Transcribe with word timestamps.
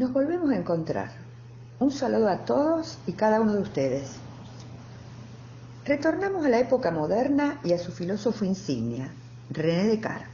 Nos 0.00 0.14
volvemos 0.14 0.48
a 0.48 0.56
encontrar. 0.56 1.10
Un 1.78 1.90
saludo 1.90 2.30
a 2.30 2.46
todos 2.46 2.96
y 3.06 3.12
cada 3.12 3.38
uno 3.38 3.52
de 3.52 3.60
ustedes. 3.60 4.12
Retornamos 5.84 6.46
a 6.46 6.48
la 6.48 6.58
época 6.58 6.90
moderna 6.90 7.60
y 7.64 7.74
a 7.74 7.78
su 7.78 7.92
filósofo 7.92 8.46
insignia, 8.46 9.12
René 9.50 9.88
Descartes. 9.88 10.26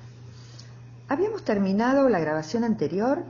Habíamos 1.08 1.42
terminado 1.42 2.08
la 2.08 2.20
grabación 2.20 2.62
anterior 2.62 3.24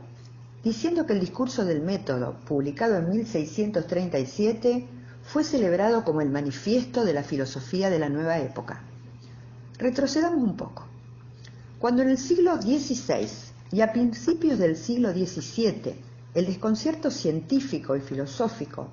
diciendo 0.63 1.07
que 1.07 1.15
el 1.15 1.21
discurso 1.21 1.65
del 1.65 1.81
método, 1.81 2.35
publicado 2.47 2.99
en 2.99 3.09
1637, 3.09 4.87
fue 5.23 5.43
celebrado 5.43 6.05
como 6.05 6.21
el 6.21 6.29
manifiesto 6.29 7.07
de 7.07 7.15
la 7.15 7.23
filosofía 7.23 7.89
de 7.89 7.99
la 7.99 8.11
nueva 8.11 8.41
época. 8.41 8.83
Retrocedamos 9.79 10.45
un 10.45 10.59
poco. 10.59 10.85
Cuando 11.79 12.03
en 12.03 12.11
el 12.11 12.19
siglo 12.19 12.61
XVI 12.61 13.27
y 13.73 13.81
a 13.81 13.91
principios 13.95 14.59
del 14.59 14.77
siglo 14.77 15.13
XVII 15.13 16.05
el 16.37 16.45
desconcierto 16.45 17.11
científico 17.11 17.97
y 17.97 18.01
filosófico 18.01 18.91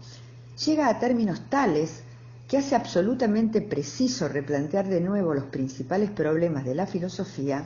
llega 0.65 0.87
a 0.87 0.97
términos 0.97 1.41
tales 1.49 2.01
que 2.47 2.57
hace 2.57 2.73
absolutamente 2.73 3.61
preciso 3.61 4.29
replantear 4.29 4.87
de 4.87 5.01
nuevo 5.01 5.33
los 5.33 5.43
principales 5.45 6.09
problemas 6.09 6.63
de 6.63 6.73
la 6.73 6.87
filosofía, 6.87 7.65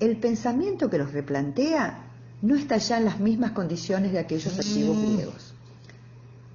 el 0.00 0.16
pensamiento 0.16 0.90
que 0.90 0.98
los 0.98 1.12
replantea 1.12 2.10
no 2.42 2.56
está 2.56 2.76
ya 2.78 2.98
en 2.98 3.04
las 3.04 3.20
mismas 3.20 3.52
condiciones 3.52 4.10
de 4.10 4.18
aquellos 4.18 4.58
antiguos 4.58 4.96
mm. 4.96 5.14
griegos. 5.14 5.54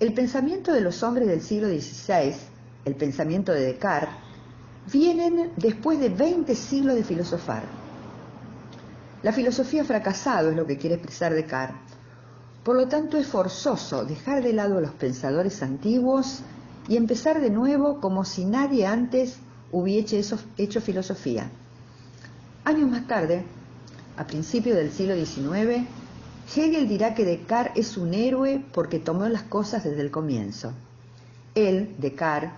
El 0.01 0.13
pensamiento 0.13 0.73
de 0.73 0.81
los 0.81 1.01
hombres 1.01 1.29
del 1.29 1.41
siglo 1.41 1.69
XVI, 1.69 2.35
el 2.83 2.95
pensamiento 2.95 3.53
de 3.53 3.61
Descartes, 3.61 4.15
vienen 4.91 5.53
después 5.55 5.97
de 5.97 6.09
20 6.09 6.53
siglos 6.55 6.95
de 6.95 7.05
filosofar. 7.05 7.63
La 9.23 9.31
filosofía 9.31 9.83
ha 9.83 9.85
fracasado, 9.85 10.49
es 10.49 10.57
lo 10.57 10.67
que 10.67 10.77
quiere 10.77 10.95
expresar 10.95 11.33
Descartes. 11.33 11.88
Por 12.63 12.75
lo 12.75 12.87
tanto, 12.87 13.17
es 13.17 13.27
forzoso 13.27 14.05
dejar 14.05 14.43
de 14.43 14.53
lado 14.53 14.77
a 14.77 14.81
los 14.81 14.91
pensadores 14.91 15.63
antiguos 15.63 16.41
y 16.87 16.97
empezar 16.97 17.39
de 17.39 17.49
nuevo 17.49 17.99
como 18.01 18.25
si 18.25 18.45
nadie 18.45 18.85
antes 18.85 19.37
hubiese 19.71 20.21
hecho 20.57 20.81
filosofía. 20.81 21.49
Años 22.65 22.89
más 22.89 23.07
tarde, 23.07 23.43
a 24.17 24.27
principios 24.27 24.75
del 24.75 24.91
siglo 24.91 25.15
XIX, 25.15 25.87
Hegel 26.55 26.87
dirá 26.87 27.13
que 27.13 27.25
Descartes 27.25 27.91
es 27.91 27.97
un 27.97 28.13
héroe 28.13 28.63
porque 28.73 28.99
tomó 28.99 29.27
las 29.27 29.43
cosas 29.43 29.83
desde 29.83 30.01
el 30.01 30.11
comienzo. 30.11 30.73
Él, 31.55 31.95
Descartes, 31.99 32.51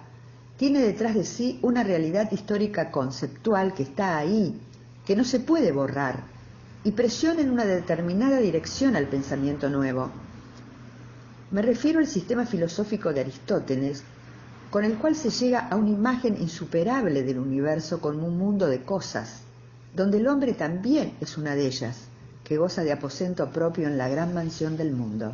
tiene 0.58 0.80
detrás 0.80 1.14
de 1.14 1.26
sí 1.26 1.60
una 1.62 1.84
realidad 1.84 2.32
histórica 2.32 2.92
conceptual 2.92 3.74
que 3.74 3.84
está 3.84 4.18
ahí, 4.18 4.60
que 5.06 5.16
no 5.16 5.24
se 5.24 5.40
puede 5.40 5.72
borrar, 5.72 6.24
y 6.84 6.92
presiona 6.92 7.42
en 7.42 7.52
una 7.52 7.66
determinada 7.66 8.40
dirección 8.40 8.96
al 8.96 9.08
pensamiento 9.08 9.70
nuevo. 9.70 10.10
Me 11.52 11.62
refiero 11.62 12.00
al 12.00 12.08
sistema 12.08 12.46
filosófico 12.46 13.14
de 13.14 13.22
Aristóteles, 13.22 14.04
con 14.72 14.86
el 14.86 14.96
cual 14.96 15.16
se 15.16 15.30
llega 15.30 15.68
a 15.68 15.76
una 15.76 15.90
imagen 15.90 16.42
insuperable 16.42 17.24
del 17.24 17.40
universo 17.40 18.00
como 18.00 18.26
un 18.26 18.38
mundo 18.38 18.68
de 18.68 18.84
cosas, 18.84 19.42
donde 19.96 20.18
el 20.18 20.28
hombre 20.28 20.54
también 20.54 21.14
es 21.20 21.38
una 21.38 21.56
de 21.56 21.68
ellas, 21.68 22.08
que 22.46 22.58
goza 22.58 22.84
de 22.84 22.94
aposento 22.94 23.52
propio 23.52 23.88
en 23.88 23.98
la 23.98 24.08
gran 24.08 24.34
mansión 24.34 24.78
del 24.78 24.94
mundo. 24.94 25.34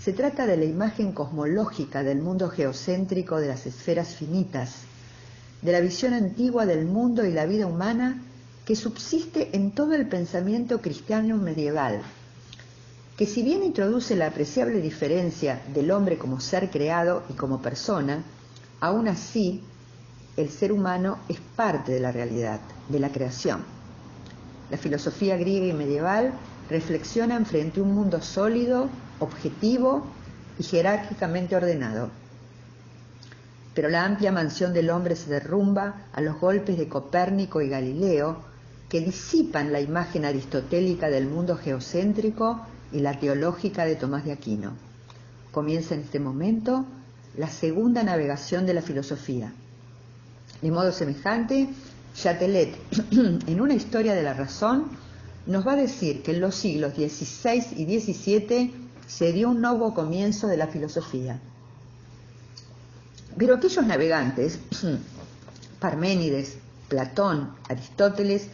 Se 0.00 0.12
trata 0.12 0.46
de 0.46 0.56
la 0.56 0.64
imagen 0.64 1.10
cosmológica 1.10 2.04
del 2.04 2.20
mundo 2.20 2.48
geocéntrico 2.48 3.40
de 3.40 3.48
las 3.48 3.66
esferas 3.66 4.14
finitas, 4.14 4.82
de 5.62 5.72
la 5.72 5.80
visión 5.80 6.14
antigua 6.14 6.64
del 6.64 6.86
mundo 6.86 7.26
y 7.26 7.32
la 7.32 7.46
vida 7.46 7.66
humana 7.66 8.22
que 8.66 8.74
subsiste 8.74 9.56
en 9.56 9.70
todo 9.70 9.94
el 9.94 10.08
pensamiento 10.08 10.82
cristiano 10.82 11.36
medieval, 11.36 12.02
que 13.16 13.24
si 13.24 13.44
bien 13.44 13.62
introduce 13.62 14.16
la 14.16 14.26
apreciable 14.26 14.80
diferencia 14.80 15.62
del 15.72 15.92
hombre 15.92 16.18
como 16.18 16.40
ser 16.40 16.68
creado 16.68 17.22
y 17.30 17.34
como 17.34 17.62
persona, 17.62 18.24
aún 18.80 19.06
así 19.06 19.62
el 20.36 20.50
ser 20.50 20.72
humano 20.72 21.18
es 21.28 21.38
parte 21.54 21.92
de 21.92 22.00
la 22.00 22.10
realidad 22.10 22.60
de 22.88 22.98
la 22.98 23.10
creación. 23.10 23.64
La 24.68 24.76
filosofía 24.76 25.36
griega 25.36 25.66
y 25.66 25.72
medieval 25.72 26.32
reflexionan 26.68 27.46
frente 27.46 27.78
a 27.78 27.84
un 27.84 27.94
mundo 27.94 28.20
sólido, 28.20 28.88
objetivo 29.20 30.04
y 30.58 30.64
jerárquicamente 30.64 31.54
ordenado. 31.54 32.10
Pero 33.74 33.88
la 33.88 34.04
amplia 34.04 34.32
mansión 34.32 34.72
del 34.72 34.90
hombre 34.90 35.14
se 35.14 35.30
derrumba 35.30 36.06
a 36.12 36.20
los 36.20 36.40
golpes 36.40 36.76
de 36.76 36.88
Copérnico 36.88 37.62
y 37.62 37.68
Galileo, 37.68 38.38
que 38.88 39.00
disipan 39.00 39.72
la 39.72 39.80
imagen 39.80 40.24
aristotélica 40.24 41.08
del 41.08 41.26
mundo 41.26 41.56
geocéntrico 41.56 42.60
y 42.92 43.00
la 43.00 43.18
teológica 43.18 43.84
de 43.84 43.96
Tomás 43.96 44.24
de 44.24 44.32
Aquino. 44.32 44.72
Comienza 45.50 45.94
en 45.94 46.02
este 46.02 46.20
momento 46.20 46.84
la 47.36 47.48
segunda 47.48 48.02
navegación 48.02 48.66
de 48.66 48.74
la 48.74 48.82
filosofía. 48.82 49.52
De 50.62 50.70
modo 50.70 50.92
semejante, 50.92 51.68
Chatelet, 52.14 52.76
en 53.10 53.60
una 53.60 53.74
historia 53.74 54.14
de 54.14 54.22
la 54.22 54.34
razón, 54.34 54.86
nos 55.46 55.66
va 55.66 55.72
a 55.72 55.76
decir 55.76 56.22
que 56.22 56.32
en 56.32 56.40
los 56.40 56.54
siglos 56.54 56.94
XVI 56.94 57.62
y 57.76 58.00
XVII 58.00 58.74
se 59.06 59.32
dio 59.32 59.50
un 59.50 59.60
nuevo 59.60 59.94
comienzo 59.94 60.46
de 60.46 60.56
la 60.56 60.66
filosofía. 60.66 61.40
Pero 63.36 63.56
aquellos 63.56 63.84
navegantes, 63.84 64.58
Parménides, 65.80 66.56
Platón, 66.88 67.50
Aristóteles, 67.68 68.48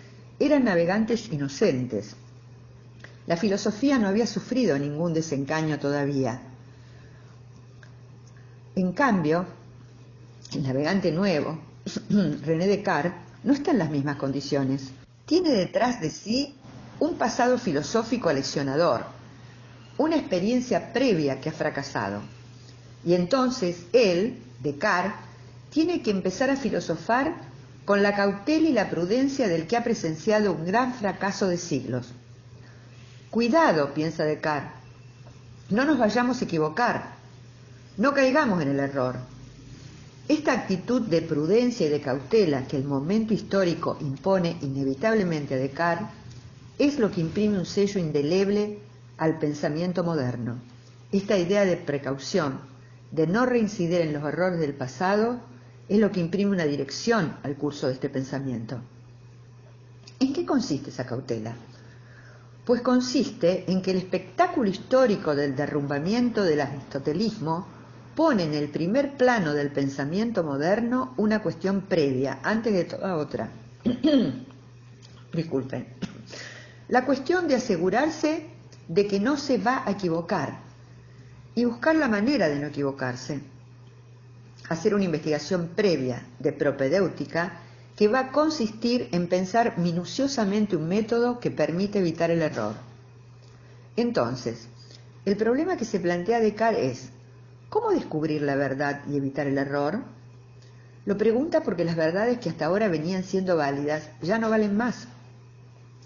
eran 0.45 0.65
navegantes 0.65 1.33
inocentes. 1.33 2.17
La 3.27 3.37
filosofía 3.37 3.99
no 3.99 4.09
había 4.09 4.27
sufrido 4.27 4.77
ningún 4.77 5.15
desengaño 5.15 5.79
todavía. 5.79 6.41
En 8.75 8.93
cambio, 8.93 9.47
el 10.53 10.63
navegante 10.65 11.13
nuevo, 11.13 11.59
René 12.11 12.67
Descartes, 12.67 13.13
no 13.45 13.53
está 13.53 13.71
en 13.71 13.79
las 13.79 13.91
mismas 13.91 14.17
condiciones. 14.17 14.91
Tiene 15.27 15.51
detrás 15.51 16.01
de 16.01 16.11
sí 16.11 16.57
un 16.99 17.15
pasado 17.15 17.57
filosófico 17.59 18.29
aleccionador, 18.29 19.05
una 19.99 20.17
experiencia 20.17 20.93
previa 20.93 21.41
que 21.41 21.51
ha 21.51 21.53
fracasado. 21.53 22.21
Y 23.05 23.15
entonces 23.15 23.85
él, 23.93 24.43
Descartes, 24.61 25.15
tiene 25.71 26.03
que 26.03 26.11
empezar 26.11 26.51
a 26.51 26.57
filosofar 26.57 27.52
con 27.85 28.03
la 28.03 28.15
cautela 28.15 28.69
y 28.69 28.73
la 28.73 28.91
prudencia 28.91 29.49
del 29.49 29.67
que 29.67 29.77
ha 29.77 29.85
presenciado 29.85 30.53
un 30.53 30.65
gran 30.65 30.95
fracaso 30.95 31.49
de 31.49 31.57
siglos. 31.57 32.13
Cuidado, 33.31 33.95
piensa 33.95 34.25
Descartes, 34.25 34.73
no 35.71 35.85
nos 35.85 35.99
vayamos 35.99 36.41
a 36.41 36.45
equivocar, 36.45 37.15
no 37.97 38.13
caigamos 38.15 38.63
en 38.63 38.69
el 38.69 38.81
error. 38.81 39.17
Esta 40.29 40.53
actitud 40.53 41.03
de 41.03 41.23
prudencia 41.23 41.87
y 41.87 41.91
de 41.91 42.01
cautela 42.01 42.67
que 42.67 42.77
el 42.77 42.85
momento 42.85 43.35
histórico 43.35 43.97
impone 44.01 44.57
inevitablemente 44.61 45.55
a 45.55 45.59
Descartes 45.59 46.09
es 46.79 46.99
lo 46.99 47.11
que 47.11 47.21
imprime 47.21 47.59
un 47.59 47.67
sello 47.67 48.01
indeleble 48.01 48.79
al 49.19 49.39
pensamiento 49.39 50.05
moderno. 50.05 50.59
Esta 51.11 51.37
idea 51.37 51.65
de 51.65 51.77
precaución, 51.77 52.61
de 53.11 53.27
no 53.27 53.47
reincidir 53.47 54.01
en 54.01 54.13
los 54.13 54.25
errores 54.25 54.59
del 54.59 54.75
pasado, 54.75 55.41
es 55.89 55.99
lo 55.99 56.11
que 56.11 56.21
imprime 56.21 56.51
una 56.51 56.65
dirección 56.65 57.37
al 57.43 57.57
curso 57.57 57.87
de 57.87 57.95
este 57.95 58.09
pensamiento. 58.09 58.81
¿En 60.21 60.33
qué 60.33 60.47
consiste 60.47 60.91
esa 60.91 61.07
cautela? 61.07 61.55
Pues 62.65 62.81
consiste 62.81 63.71
en 63.71 63.83
que 63.83 63.91
el 63.91 63.97
espectáculo 63.97 64.71
histórico 64.71 65.35
del 65.35 65.57
derrumbamiento 65.57 66.45
del 66.45 66.61
aristotelismo 66.61 67.67
pone 68.15 68.45
en 68.45 68.55
el 68.55 68.69
primer 68.69 69.17
plano 69.17 69.53
del 69.55 69.71
pensamiento 69.71 70.45
moderno 70.45 71.15
una 71.17 71.43
cuestión 71.43 71.83
previa, 71.83 72.39
antes 72.43 72.73
de 72.73 72.85
toda 72.85 73.17
otra. 73.17 73.51
Disculpen. 75.33 75.87
La 76.89 77.05
cuestión 77.05 77.49
de 77.49 77.57
asegurarse 77.57 78.47
de 78.87 79.07
que 79.07 79.19
no 79.19 79.37
se 79.37 79.59
va 79.59 79.83
a 79.87 79.93
equivocar 79.93 80.59
y 81.55 81.65
buscar 81.65 81.97
la 81.97 82.09
manera 82.09 82.49
de 82.49 82.61
no 82.61 82.67
equivocarse. 82.69 83.41
Hacer 84.69 84.95
una 84.95 85.05
investigación 85.05 85.71
previa 85.75 86.27
de 86.39 86.53
propedéutica 86.53 87.61
que 87.97 88.09
va 88.09 88.21
a 88.21 88.33
consistir 88.33 89.09
en 89.13 89.29
pensar 89.29 89.79
minuciosamente 89.79 90.77
un 90.77 90.89
método 90.89 91.41
que 91.41 91.51
permite 91.51 91.99
evitar 91.99 92.31
el 92.31 92.43
error. 92.43 92.75
Entonces, 93.97 94.69
el 95.25 95.37
problema 95.37 95.77
que 95.77 95.85
se 95.85 96.01
plantea 96.01 96.41
Descartes 96.41 97.05
es 97.05 97.13
¿Cómo 97.73 97.91
descubrir 97.91 98.43
la 98.43 98.55
verdad 98.55 99.01
y 99.09 99.17
evitar 99.17 99.47
el 99.47 99.57
error? 99.57 100.03
Lo 101.07 101.17
pregunta 101.17 101.63
porque 101.63 101.87
las 101.87 101.97
verdades 101.97 102.39
que 102.39 102.51
hasta 102.51 102.67
ahora 102.67 102.89
venían 102.89 103.25
siendo 103.25 103.57
válidas 103.57 104.11
ya 104.21 104.37
no 104.39 104.51
valen 104.51 104.77
más. 104.77 105.09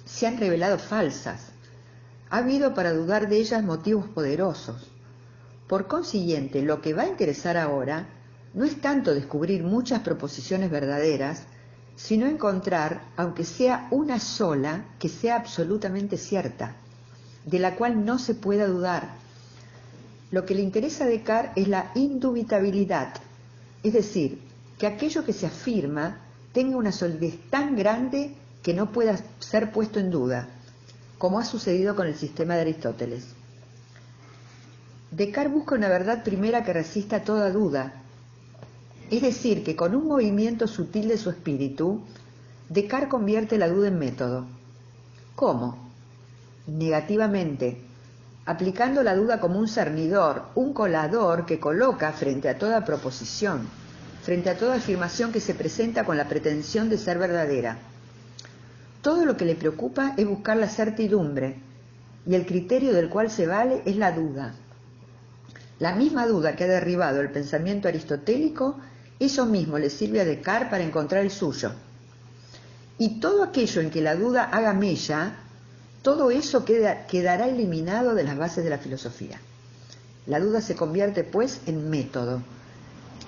Se 0.05 0.29
han 0.29 0.39
revelado 0.39 0.79
falsas. 0.79 1.51
Ha 2.31 2.37
habido 2.37 2.73
para 2.73 2.93
dudar 2.93 3.29
de 3.29 3.39
ellas 3.39 3.65
motivos 3.65 4.07
poderosos. 4.07 4.93
Por 5.67 5.89
consiguiente, 5.89 6.63
lo 6.63 6.81
que 6.81 6.95
va 6.95 7.03
a 7.03 7.09
interesar 7.09 7.57
ahora 7.57 8.07
no 8.57 8.65
es 8.65 8.81
tanto 8.81 9.15
descubrir 9.15 9.63
muchas 9.63 10.01
proposiciones 10.01 10.71
verdaderas, 10.71 11.43
sino 11.95 12.27
encontrar, 12.27 13.03
aunque 13.17 13.45
sea 13.45 13.87
una 13.91 14.19
sola, 14.19 14.87
que 14.99 15.11
sea 15.11 15.37
absolutamente 15.37 16.17
cierta. 16.17 16.75
de 17.45 17.61
la 17.61 17.77
cual 17.77 18.05
no 18.05 18.19
se 18.19 18.35
pueda 18.35 18.67
dudar. 18.67 19.11
Lo 20.33 20.45
que 20.45 20.57
le 20.57 20.63
interesa 20.63 21.05
a 21.05 21.07
Descartes 21.07 21.53
es 21.55 21.69
la 21.69 21.93
indubitabilidad, 21.95 23.15
es 23.85 23.93
decir, 23.93 24.41
que 24.79 24.89
aquello 24.89 25.25
que 25.25 25.33
se 25.33 25.47
afirma 25.47 26.19
tenga 26.53 26.77
una 26.77 26.91
solidez 26.91 27.39
tan 27.49 27.77
grande 27.77 28.35
que 28.65 28.75
no 28.75 28.91
pueda 28.91 29.17
ser 29.39 29.71
puesto 29.71 30.01
en 30.01 30.11
duda, 30.11 30.49
como 31.19 31.39
ha 31.39 31.45
sucedido 31.45 31.95
con 31.95 32.09
el 32.09 32.17
sistema 32.17 32.57
de 32.57 32.63
Aristóteles. 32.63 33.29
Descartes 35.13 35.53
busca 35.53 35.77
una 35.77 35.89
verdad 35.89 36.25
primera 36.25 36.65
que 36.65 36.73
resista 36.73 37.23
toda 37.23 37.53
duda, 37.53 38.03
es 39.11 39.23
decir, 39.23 39.63
que 39.63 39.77
con 39.77 39.95
un 39.95 40.07
movimiento 40.07 40.67
sutil 40.67 41.09
de 41.09 41.19
su 41.19 41.31
espíritu, 41.31 42.03
Descartes 42.69 43.09
convierte 43.09 43.59
la 43.59 43.69
duda 43.69 43.89
en 43.89 43.99
método. 43.99 44.45
¿Cómo? 45.37 45.79
Negativamente, 46.67 47.79
aplicando 48.45 49.05
la 49.05 49.15
duda 49.15 49.39
como 49.39 49.61
un 49.61 49.69
cernidor, 49.69 50.47
un 50.57 50.73
colador 50.73 51.47
que 51.47 51.61
coloca 51.61 52.13
frente 52.13 52.49
a 52.49 52.59
toda 52.59 52.85
proposición, 52.85 53.69
frente 54.23 54.51
a 54.51 54.59
toda 54.59 54.77
afirmación 54.77 55.31
que 55.31 55.41
se 55.41 55.55
presenta 55.55 56.05
con 56.05 56.17
la 56.17 56.27
pretensión 56.27 56.89
de 56.89 56.99
ser 56.99 57.19
verdadera. 57.19 57.79
Todo 59.01 59.25
lo 59.25 59.37
que 59.37 59.45
le 59.45 59.55
preocupa 59.55 60.15
es 60.17 60.27
buscar 60.27 60.57
la 60.57 60.69
certidumbre, 60.69 61.61
y 62.27 62.35
el 62.35 62.47
criterio 62.47 62.93
del 62.93 63.09
cual 63.09 63.31
se 63.31 63.47
vale 63.47 63.83
es 63.85 63.97
la 63.97 64.11
duda. 64.11 64.55
La 65.79 65.95
misma 65.95 66.27
duda 66.27 66.57
que 66.57 66.65
ha 66.65 66.69
derribado 66.69 67.21
el 67.21 67.31
pensamiento 67.31 67.87
aristotélico, 67.87 68.77
eso 69.19 69.47
mismo 69.47 69.79
le 69.79 69.91
sirve 69.91 70.21
a 70.21 70.25
Descartes 70.25 70.69
para 70.69 70.85
encontrar 70.85 71.23
el 71.23 71.31
suyo. 71.31 71.73
Y 72.99 73.21
todo 73.21 73.43
aquello 73.43 73.81
en 73.81 73.91
que 73.91 74.03
la 74.03 74.15
duda 74.15 74.45
haga 74.45 74.73
mella, 74.73 75.37
todo 76.03 76.31
eso 76.31 76.65
quedará 76.65 77.49
eliminado 77.49 78.15
de 78.15 78.25
las 78.25 78.37
bases 78.37 78.65
de 78.65 78.71
la 78.71 78.79
filosofía. 78.79 79.41
La 80.27 80.41
duda 80.41 80.61
se 80.61 80.77
convierte, 80.77 81.25
pues, 81.25 81.61
en 81.67 81.89
método. 81.89 82.43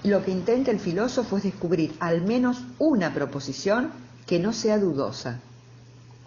Lo 0.05 0.25
que 0.25 0.31
intenta 0.31 0.71
el 0.71 0.81
filósofo 0.81 1.39
es 1.39 1.43
descubrir 1.45 1.95
al 2.01 2.23
menos 2.23 2.63
una 2.79 3.13
proposición 3.15 3.91
que 4.27 4.39
no 4.39 4.53
sea 4.53 4.79
dudosa, 4.79 5.41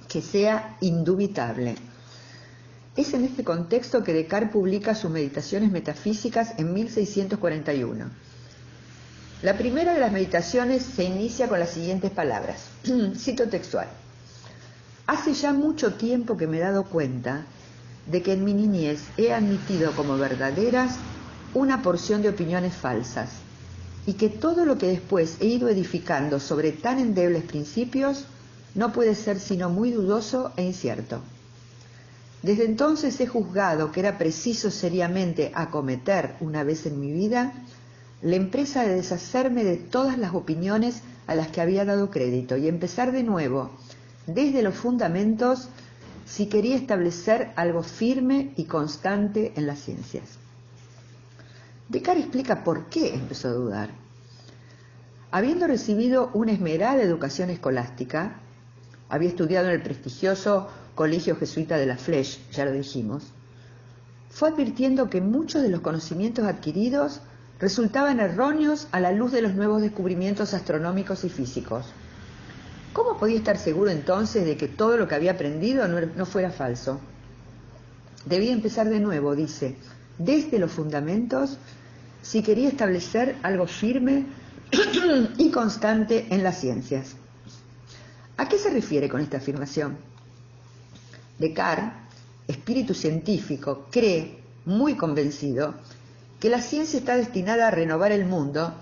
que 0.08 0.22
sea 0.22 0.78
indubitable. 0.82 1.76
Es 2.96 3.14
en 3.14 3.24
este 3.24 3.44
contexto 3.44 4.04
que 4.04 4.14
Descartes 4.14 4.52
publica 4.52 4.96
sus 4.96 5.12
meditaciones 5.12 5.72
metafísicas 5.72 6.54
en 6.58 6.74
1641. 6.74 8.31
La 9.42 9.58
primera 9.58 9.94
de 9.96 10.00
las 10.00 10.12
meditaciones 10.12 10.84
se 10.84 11.04
inicia 11.04 11.48
con 11.48 11.60
las 11.60 11.72
siguientes 11.72 12.12
palabras. 12.12 12.68
Cito 13.18 13.50
textual. 13.50 13.88
Hace 15.08 15.34
ya 15.34 15.52
mucho 15.52 15.96
tiempo 15.96 16.38
que 16.38 16.46
me 16.46 16.58
he 16.58 16.62
dado 16.62 16.84
cuenta 16.84 17.46
de 18.06 18.22
que 18.22 18.34
en 18.34 18.46
mi 18.46 18.54
niñez 18.54 19.02
he 19.18 19.34
admitido 19.34 19.94
como 19.96 20.16
verdaderas 20.18 20.96
una 21.56 21.82
porción 21.82 22.22
de 22.22 22.30
opiniones 22.30 22.76
falsas 22.76 23.30
y 24.06 24.14
que 24.14 24.30
todo 24.30 24.64
lo 24.64 24.78
que 24.78 24.88
después 24.88 25.38
he 25.40 25.48
ido 25.48 25.70
edificando 25.70 26.40
sobre 26.40 26.72
tan 26.72 27.00
endebles 27.00 27.44
principios 27.44 28.26
no 28.76 28.94
puede 28.94 29.16
ser 29.16 29.40
sino 29.40 29.72
muy 29.72 29.90
dudoso 29.90 30.52
e 30.56 30.64
incierto. 30.64 31.20
Desde 32.44 32.66
entonces 32.66 33.20
he 33.20 33.26
juzgado 33.26 33.92
que 33.92 34.02
era 34.02 34.20
preciso 34.20 34.70
seriamente 34.70 35.52
acometer 35.56 36.36
una 36.42 36.64
vez 36.64 36.86
en 36.86 37.00
mi 37.00 37.12
vida 37.12 37.54
la 38.22 38.36
empresa 38.36 38.84
de 38.84 38.96
deshacerme 38.96 39.64
de 39.64 39.78
todas 39.78 40.18
las 40.18 40.34
opiniones 40.34 41.02
a 41.28 41.36
las 41.36 41.48
que 41.48 41.62
había 41.62 41.86
dado 41.86 42.12
crédito 42.12 42.58
y 42.58 42.68
empezar 42.68 43.12
de 43.12 43.24
nuevo 43.24 43.72
desde 44.28 44.62
los 44.62 44.76
fundamentos 44.76 45.70
si 46.26 46.48
quería 46.48 46.76
establecer 46.76 47.52
algo 47.56 47.84
firme 47.84 48.54
y 48.56 48.66
constante 48.66 49.54
en 49.56 49.68
las 49.68 49.80
ciencias. 49.80 50.24
Descartes 51.90 52.24
explica 52.24 52.64
por 52.64 52.86
qué 52.86 53.14
empezó 53.14 53.50
a 53.50 53.54
dudar. 53.54 53.90
Habiendo 55.32 55.68
recibido 55.68 56.30
una 56.34 56.52
esmerada 56.52 57.02
educación 57.02 57.50
escolástica, 57.50 58.40
había 59.10 59.30
estudiado 59.30 59.68
en 59.68 59.76
el 59.76 59.82
prestigioso 59.82 60.70
Colegio 60.96 61.36
Jesuita 61.36 61.78
de 61.78 61.86
la 61.86 61.98
Flèche, 61.98 62.40
ya 62.52 62.66
lo 62.66 62.72
dijimos, 62.72 63.24
fue 64.30 64.50
advirtiendo 64.50 65.10
que 65.10 65.20
muchos 65.20 65.62
de 65.62 65.70
los 65.70 65.82
conocimientos 65.82 66.46
adquiridos 66.46 67.22
resultaban 67.62 68.20
erróneos 68.20 68.88
a 68.92 69.00
la 69.00 69.12
luz 69.12 69.32
de 69.32 69.44
los 69.44 69.54
nuevos 69.54 69.84
descubrimientos 69.84 70.56
astronómicos 70.56 71.24
y 71.24 71.30
físicos. 71.30 71.86
¿Cómo 72.92 73.18
podía 73.18 73.38
estar 73.38 73.58
seguro 73.58 73.92
entonces 73.92 74.46
de 74.46 74.58
que 74.58 74.68
todo 74.68 74.98
lo 74.98 75.08
que 75.08 75.16
había 75.16 75.34
aprendido 75.34 75.88
no, 75.88 76.26
fuera 76.26 76.50
falso? 76.50 77.00
Debía 78.26 78.52
empezar 78.52 78.90
de 78.90 79.00
nuevo, 79.00 79.36
dice, 79.36 79.76
desde 80.18 80.58
los 80.58 80.72
fundamentos, 80.72 81.58
si 82.24 82.42
quería 82.42 82.68
establecer 82.68 83.38
algo 83.44 83.68
firme 83.68 84.26
y 85.38 85.52
constante 85.52 86.28
en 86.32 86.44
las 86.44 86.60
ciencias. 86.60 87.16
¿A 88.38 88.50
qué 88.50 88.58
se 88.58 88.72
refiere 88.72 89.08
con 89.08 89.22
esta 89.22 89.38
afirmación? 89.38 89.98
Descartes, 91.38 91.94
espíritu 92.48 92.94
científico, 92.94 93.88
cree, 93.92 94.40
muy 94.66 94.96
convencido, 94.96 95.76
que 96.42 96.50
la 96.50 96.60
ciencia 96.60 96.98
está 96.98 97.16
destinada 97.16 97.68
a 97.68 97.72
renovar 97.72 98.12
el 98.12 98.26
mundo 98.26 98.74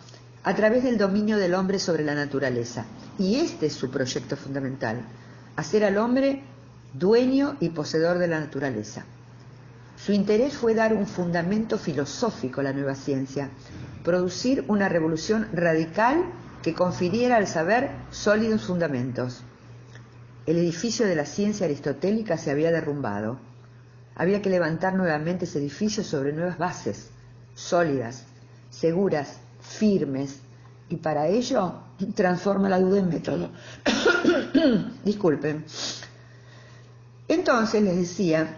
a 0.44 0.56
través 0.56 0.81
del 0.81 0.97
dominio 0.97 1.38
del 1.38 1.53
hombre 1.53 1.77
sobre 1.77 2.06
la 2.06 2.15
naturaleza. 2.15 2.85
Y 3.19 3.35
este 3.35 3.65
es 3.65 3.73
su 3.73 3.91
proyecto 3.91 4.38
fundamental, 4.38 5.01
hacer 5.57 5.83
al 5.83 5.97
hombre 5.97 6.41
dueño 6.94 7.57
y 7.59 7.69
poseedor 7.71 8.17
de 8.17 8.29
la 8.29 8.39
naturaleza. 8.39 9.03
Su 9.97 10.13
interés 10.13 10.56
fue 10.56 10.73
dar 10.73 10.94
un 10.94 11.06
fundamento 11.06 11.77
filosófico 11.77 12.61
a 12.61 12.63
la 12.63 12.71
nueva 12.71 12.95
ciencia, 12.95 13.50
producir 14.06 14.63
una 14.69 14.88
revolución 14.88 15.50
radical 15.51 16.23
que 16.63 16.73
confiriera 16.73 17.35
al 17.35 17.47
saber 17.47 17.89
sólidos 18.09 18.63
fundamentos. 18.63 19.44
El 20.45 20.57
edificio 20.57 21.06
de 21.06 21.15
la 21.15 21.25
ciencia 21.25 21.65
aristotélica 21.65 22.38
se 22.38 22.51
había 22.51 22.71
derrumbado. 22.71 23.38
Había 24.15 24.41
que 24.41 24.50
levantar 24.50 24.95
nuevamente 24.95 25.44
ese 25.44 25.59
edificio 25.59 26.06
sobre 26.06 26.31
nuevas 26.31 26.57
bases, 26.57 27.11
sólidas, 27.59 28.23
seguras, 28.69 29.38
firmes, 29.61 30.39
y 30.89 30.95
para 30.95 31.27
ello 31.27 31.73
transforma 32.15 32.69
la 32.69 32.79
duda 32.79 33.00
en 33.00 33.09
método. 33.09 33.50
Disculpen. 35.03 35.65
Entonces 37.27 37.83
les 37.83 37.95
decía, 37.95 38.57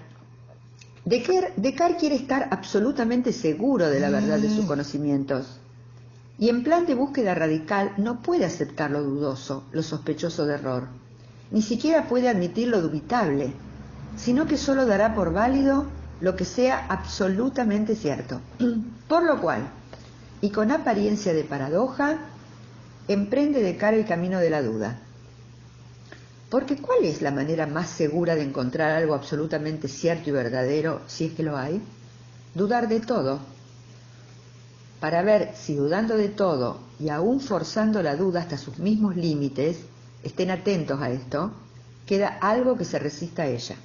Descartes 1.03 1.97
quiere 1.99 2.15
estar 2.15 2.47
absolutamente 2.51 3.33
seguro 3.33 3.89
de 3.89 3.99
la 3.99 4.09
verdad 4.09 4.39
de 4.39 4.49
sus 4.49 4.65
mm. 4.65 4.67
conocimientos. 4.67 5.57
Y 6.37 6.49
en 6.49 6.63
plan 6.63 6.85
de 6.85 6.95
búsqueda 6.95 7.35
radical 7.35 7.93
no 7.97 8.21
puede 8.21 8.45
aceptar 8.45 8.91
lo 8.91 9.03
dudoso, 9.03 9.63
lo 9.71 9.83
sospechoso 9.83 10.45
de 10.45 10.53
error. 10.55 10.87
Ni 11.51 11.61
siquiera 11.61 12.07
puede 12.07 12.29
admitir 12.29 12.69
lo 12.69 12.81
dubitable, 12.81 13.53
sino 14.15 14.45
que 14.45 14.57
solo 14.57 14.85
dará 14.85 15.13
por 15.13 15.33
válido 15.33 15.87
lo 16.21 16.35
que 16.35 16.45
sea 16.45 16.85
absolutamente 16.87 17.95
cierto. 17.95 18.39
Por 19.07 19.23
lo 19.23 19.41
cual, 19.41 19.67
y 20.39 20.51
con 20.51 20.71
apariencia 20.71 21.33
de 21.33 21.43
paradoja, 21.43 22.19
emprende 23.07 23.61
de 23.61 23.75
cara 23.75 23.97
el 23.97 24.05
camino 24.05 24.39
de 24.39 24.49
la 24.49 24.61
duda. 24.61 24.99
Porque 26.49 26.77
¿cuál 26.77 27.05
es 27.05 27.21
la 27.21 27.31
manera 27.31 27.65
más 27.65 27.89
segura 27.89 28.35
de 28.35 28.43
encontrar 28.43 28.91
algo 28.91 29.15
absolutamente 29.15 29.87
cierto 29.87 30.29
y 30.29 30.33
verdadero, 30.33 31.01
si 31.07 31.25
es 31.25 31.33
que 31.33 31.43
lo 31.43 31.57
hay? 31.57 31.81
Dudar 32.53 32.87
de 32.87 32.99
todo. 32.99 33.39
Para 34.99 35.23
ver 35.23 35.53
si 35.55 35.75
dudando 35.75 36.17
de 36.17 36.29
todo 36.29 36.79
y 36.99 37.09
aún 37.09 37.39
forzando 37.39 38.03
la 38.03 38.15
duda 38.15 38.41
hasta 38.41 38.57
sus 38.57 38.77
mismos 38.77 39.15
límites, 39.15 39.79
estén 40.23 40.51
atentos 40.51 41.01
a 41.01 41.09
esto, 41.09 41.51
queda 42.05 42.37
algo 42.41 42.77
que 42.77 42.85
se 42.85 42.99
resista 42.99 43.43
a 43.43 43.47
ella. 43.47 43.75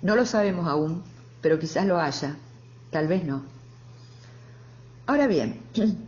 No 0.00 0.16
lo 0.16 0.24
sabemos 0.24 0.66
aún, 0.66 1.02
pero 1.40 1.58
quizás 1.58 1.86
lo 1.86 2.00
haya, 2.00 2.36
tal 2.90 3.08
vez 3.08 3.24
no. 3.24 3.42
Ahora 5.06 5.26
bien, 5.26 5.60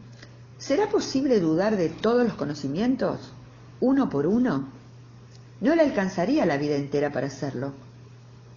¿será 0.59 0.89
posible 0.89 1.41
dudar 1.41 1.77
de 1.77 1.89
todos 1.89 2.25
los 2.25 2.35
conocimientos, 2.35 3.33
uno 3.81 4.09
por 4.09 4.27
uno? 4.27 4.69
No 5.61 5.75
le 5.75 5.83
alcanzaría 5.83 6.47
la 6.47 6.57
vida 6.57 6.77
entera 6.77 7.13
para 7.13 7.29
hacerlo. 7.29 7.73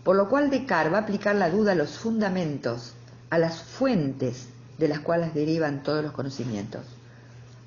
Por 0.03 0.15
lo 0.15 0.29
cual 0.29 0.49
Descartes 0.49 0.93
va 0.93 0.97
a 0.99 1.01
aplicar 1.01 1.35
la 1.35 1.49
duda 1.49 1.71
a 1.71 1.75
los 1.75 1.97
fundamentos, 1.97 2.93
a 3.29 3.39
las 3.39 3.59
fuentes 3.59 4.47
de 4.77 4.87
las 4.87 4.99
cuales 4.99 5.33
derivan 5.33 5.83
todos 5.83 6.03
los 6.03 6.13
conocimientos. 6.13 6.83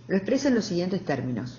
Lo 0.07 0.17
expresa 0.17 0.49
en 0.49 0.55
los 0.55 0.65
siguientes 0.65 1.05
términos. 1.05 1.59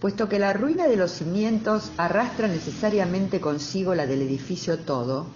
Puesto 0.00 0.28
que 0.28 0.38
la 0.38 0.52
ruina 0.52 0.88
de 0.88 0.96
los 0.96 1.12
cimientos 1.12 1.92
arrastra 1.96 2.48
necesariamente 2.48 3.40
consigo 3.40 3.94
la 3.94 4.06
del 4.06 4.22
edificio 4.22 4.78
todo, 4.80 5.26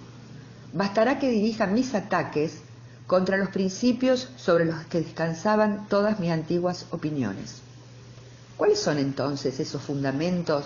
bastará 0.72 1.18
que 1.18 1.30
dirija 1.30 1.66
mis 1.66 1.94
ataques 1.94 2.58
contra 3.06 3.36
los 3.36 3.50
principios 3.50 4.28
sobre 4.36 4.64
los 4.64 4.84
que 4.86 5.00
descansaban 5.00 5.86
todas 5.88 6.18
mis 6.18 6.30
antiguas 6.30 6.86
opiniones. 6.90 7.60
¿Cuáles 8.56 8.80
son 8.80 8.98
entonces 8.98 9.60
esos 9.60 9.82
fundamentos 9.82 10.64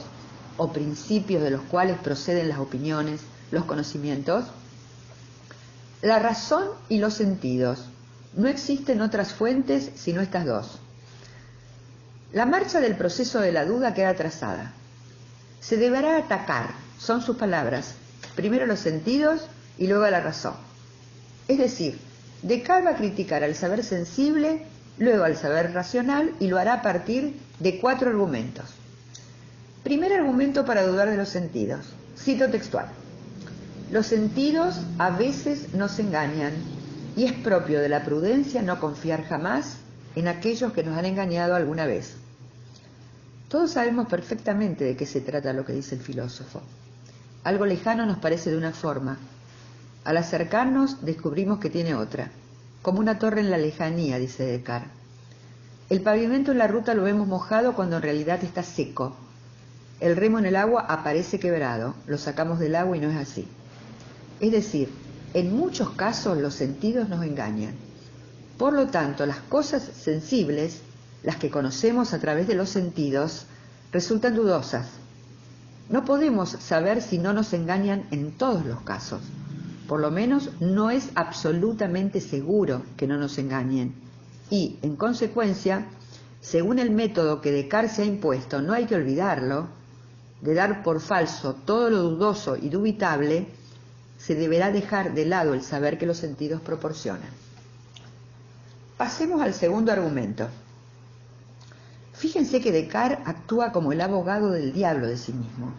o 0.56 0.72
principios 0.72 1.42
de 1.42 1.50
los 1.50 1.62
cuales 1.62 1.98
proceden 1.98 2.48
las 2.48 2.58
opiniones, 2.58 3.20
los 3.50 3.64
conocimientos? 3.64 4.44
La 6.02 6.18
razón 6.18 6.68
y 6.88 6.98
los 6.98 7.14
sentidos. 7.14 7.84
No 8.34 8.48
existen 8.48 9.02
otras 9.02 9.32
fuentes 9.34 9.90
sino 9.96 10.20
estas 10.20 10.46
dos. 10.46 10.78
La 12.32 12.46
marcha 12.46 12.80
del 12.80 12.96
proceso 12.96 13.40
de 13.40 13.52
la 13.52 13.64
duda 13.64 13.92
queda 13.92 14.14
trazada. 14.14 14.72
Se 15.60 15.76
deberá 15.76 16.16
atacar, 16.16 16.70
son 16.98 17.22
sus 17.22 17.36
palabras, 17.36 17.94
primero 18.36 18.66
los 18.66 18.78
sentidos 18.78 19.42
y 19.80 19.88
luego 19.88 20.06
la 20.08 20.20
razón. 20.20 20.54
Es 21.48 21.58
decir, 21.58 21.98
Descartes 22.42 22.86
va 22.86 22.90
a 22.90 22.96
criticar 22.96 23.42
al 23.42 23.56
saber 23.56 23.82
sensible, 23.82 24.62
luego 24.98 25.24
al 25.24 25.36
saber 25.36 25.72
racional 25.72 26.32
y 26.38 26.46
lo 26.46 26.58
hará 26.58 26.74
a 26.74 26.82
partir 26.82 27.40
de 27.58 27.80
cuatro 27.80 28.10
argumentos. 28.10 28.66
Primer 29.82 30.12
argumento 30.12 30.64
para 30.64 30.86
dudar 30.86 31.10
de 31.10 31.16
los 31.16 31.30
sentidos. 31.30 31.86
Cito 32.16 32.48
textual. 32.50 32.86
Los 33.90 34.06
sentidos 34.06 34.76
a 34.98 35.10
veces 35.10 35.72
nos 35.74 35.98
engañan 35.98 36.52
y 37.16 37.24
es 37.24 37.32
propio 37.32 37.80
de 37.80 37.88
la 37.88 38.04
prudencia 38.04 38.62
no 38.62 38.78
confiar 38.78 39.24
jamás 39.24 39.78
en 40.14 40.28
aquellos 40.28 40.72
que 40.72 40.84
nos 40.84 40.96
han 40.96 41.06
engañado 41.06 41.54
alguna 41.54 41.86
vez. 41.86 42.14
Todos 43.48 43.72
sabemos 43.72 44.08
perfectamente 44.08 44.84
de 44.84 44.96
qué 44.96 45.06
se 45.06 45.22
trata 45.22 45.54
lo 45.54 45.64
que 45.64 45.72
dice 45.72 45.94
el 45.94 46.02
filósofo. 46.02 46.60
Algo 47.42 47.64
lejano 47.64 48.04
nos 48.04 48.18
parece 48.18 48.50
de 48.50 48.58
una 48.58 48.72
forma. 48.72 49.18
Al 50.04 50.16
acercarnos 50.16 51.04
descubrimos 51.04 51.58
que 51.58 51.70
tiene 51.70 51.94
otra, 51.94 52.30
como 52.82 53.00
una 53.00 53.18
torre 53.18 53.40
en 53.40 53.50
la 53.50 53.58
lejanía, 53.58 54.18
dice 54.18 54.44
Descartes. 54.44 54.90
El 55.90 56.00
pavimento 56.02 56.52
en 56.52 56.58
la 56.58 56.68
ruta 56.68 56.94
lo 56.94 57.02
vemos 57.02 57.26
mojado 57.26 57.74
cuando 57.74 57.96
en 57.96 58.02
realidad 58.02 58.42
está 58.44 58.62
seco. 58.62 59.16
El 59.98 60.16
remo 60.16 60.38
en 60.38 60.46
el 60.46 60.56
agua 60.56 60.86
aparece 60.88 61.40
quebrado, 61.40 61.94
lo 62.06 62.16
sacamos 62.16 62.58
del 62.60 62.76
agua 62.76 62.96
y 62.96 63.00
no 63.00 63.10
es 63.10 63.16
así. 63.16 63.46
Es 64.40 64.52
decir, 64.52 64.88
en 65.34 65.54
muchos 65.54 65.90
casos 65.90 66.38
los 66.38 66.54
sentidos 66.54 67.08
nos 67.08 67.24
engañan. 67.24 67.74
Por 68.56 68.72
lo 68.72 68.86
tanto, 68.86 69.26
las 69.26 69.40
cosas 69.40 69.82
sensibles, 69.82 70.80
las 71.22 71.36
que 71.36 71.50
conocemos 71.50 72.14
a 72.14 72.20
través 72.20 72.46
de 72.46 72.54
los 72.54 72.70
sentidos, 72.70 73.46
resultan 73.92 74.34
dudosas. 74.34 74.86
No 75.88 76.04
podemos 76.04 76.50
saber 76.50 77.02
si 77.02 77.18
no 77.18 77.32
nos 77.32 77.52
engañan 77.52 78.06
en 78.10 78.32
todos 78.32 78.64
los 78.64 78.80
casos. 78.82 79.20
Por 79.90 79.98
lo 79.98 80.12
menos 80.12 80.50
no 80.60 80.90
es 80.90 81.10
absolutamente 81.16 82.20
seguro 82.20 82.82
que 82.96 83.08
no 83.08 83.16
nos 83.16 83.38
engañen. 83.38 83.92
Y, 84.48 84.78
en 84.82 84.94
consecuencia, 84.94 85.88
según 86.40 86.78
el 86.78 86.92
método 86.92 87.40
que 87.40 87.50
Descartes 87.50 87.98
ha 87.98 88.04
impuesto, 88.04 88.62
no 88.62 88.72
hay 88.72 88.86
que 88.86 88.94
olvidarlo, 88.94 89.66
de 90.42 90.54
dar 90.54 90.84
por 90.84 91.00
falso 91.00 91.56
todo 91.64 91.90
lo 91.90 92.02
dudoso 92.02 92.54
y 92.56 92.68
dubitable, 92.68 93.48
se 94.16 94.36
deberá 94.36 94.70
dejar 94.70 95.12
de 95.12 95.26
lado 95.26 95.54
el 95.54 95.62
saber 95.62 95.98
que 95.98 96.06
los 96.06 96.18
sentidos 96.18 96.60
proporcionan. 96.60 97.30
Pasemos 98.96 99.42
al 99.42 99.54
segundo 99.54 99.90
argumento. 99.90 100.46
Fíjense 102.12 102.60
que 102.60 102.70
Descartes 102.70 103.26
actúa 103.26 103.72
como 103.72 103.90
el 103.90 104.00
abogado 104.00 104.52
del 104.52 104.72
diablo 104.72 105.08
de 105.08 105.16
sí 105.16 105.32
mismo, 105.32 105.72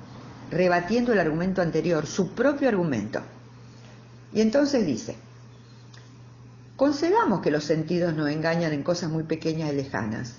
rebatiendo 0.49 1.13
el 1.13 1.19
argumento 1.19 1.61
anterior, 1.61 2.05
su 2.05 2.31
propio 2.31 2.67
argumento. 2.67 3.21
Y 4.33 4.41
entonces 4.41 4.85
dice, 4.85 5.15
concedamos 6.77 7.41
que 7.41 7.51
los 7.51 7.63
sentidos 7.63 8.13
nos 8.13 8.29
engañan 8.29 8.73
en 8.73 8.83
cosas 8.83 9.09
muy 9.09 9.23
pequeñas 9.23 9.71
y 9.71 9.75
lejanas, 9.75 10.35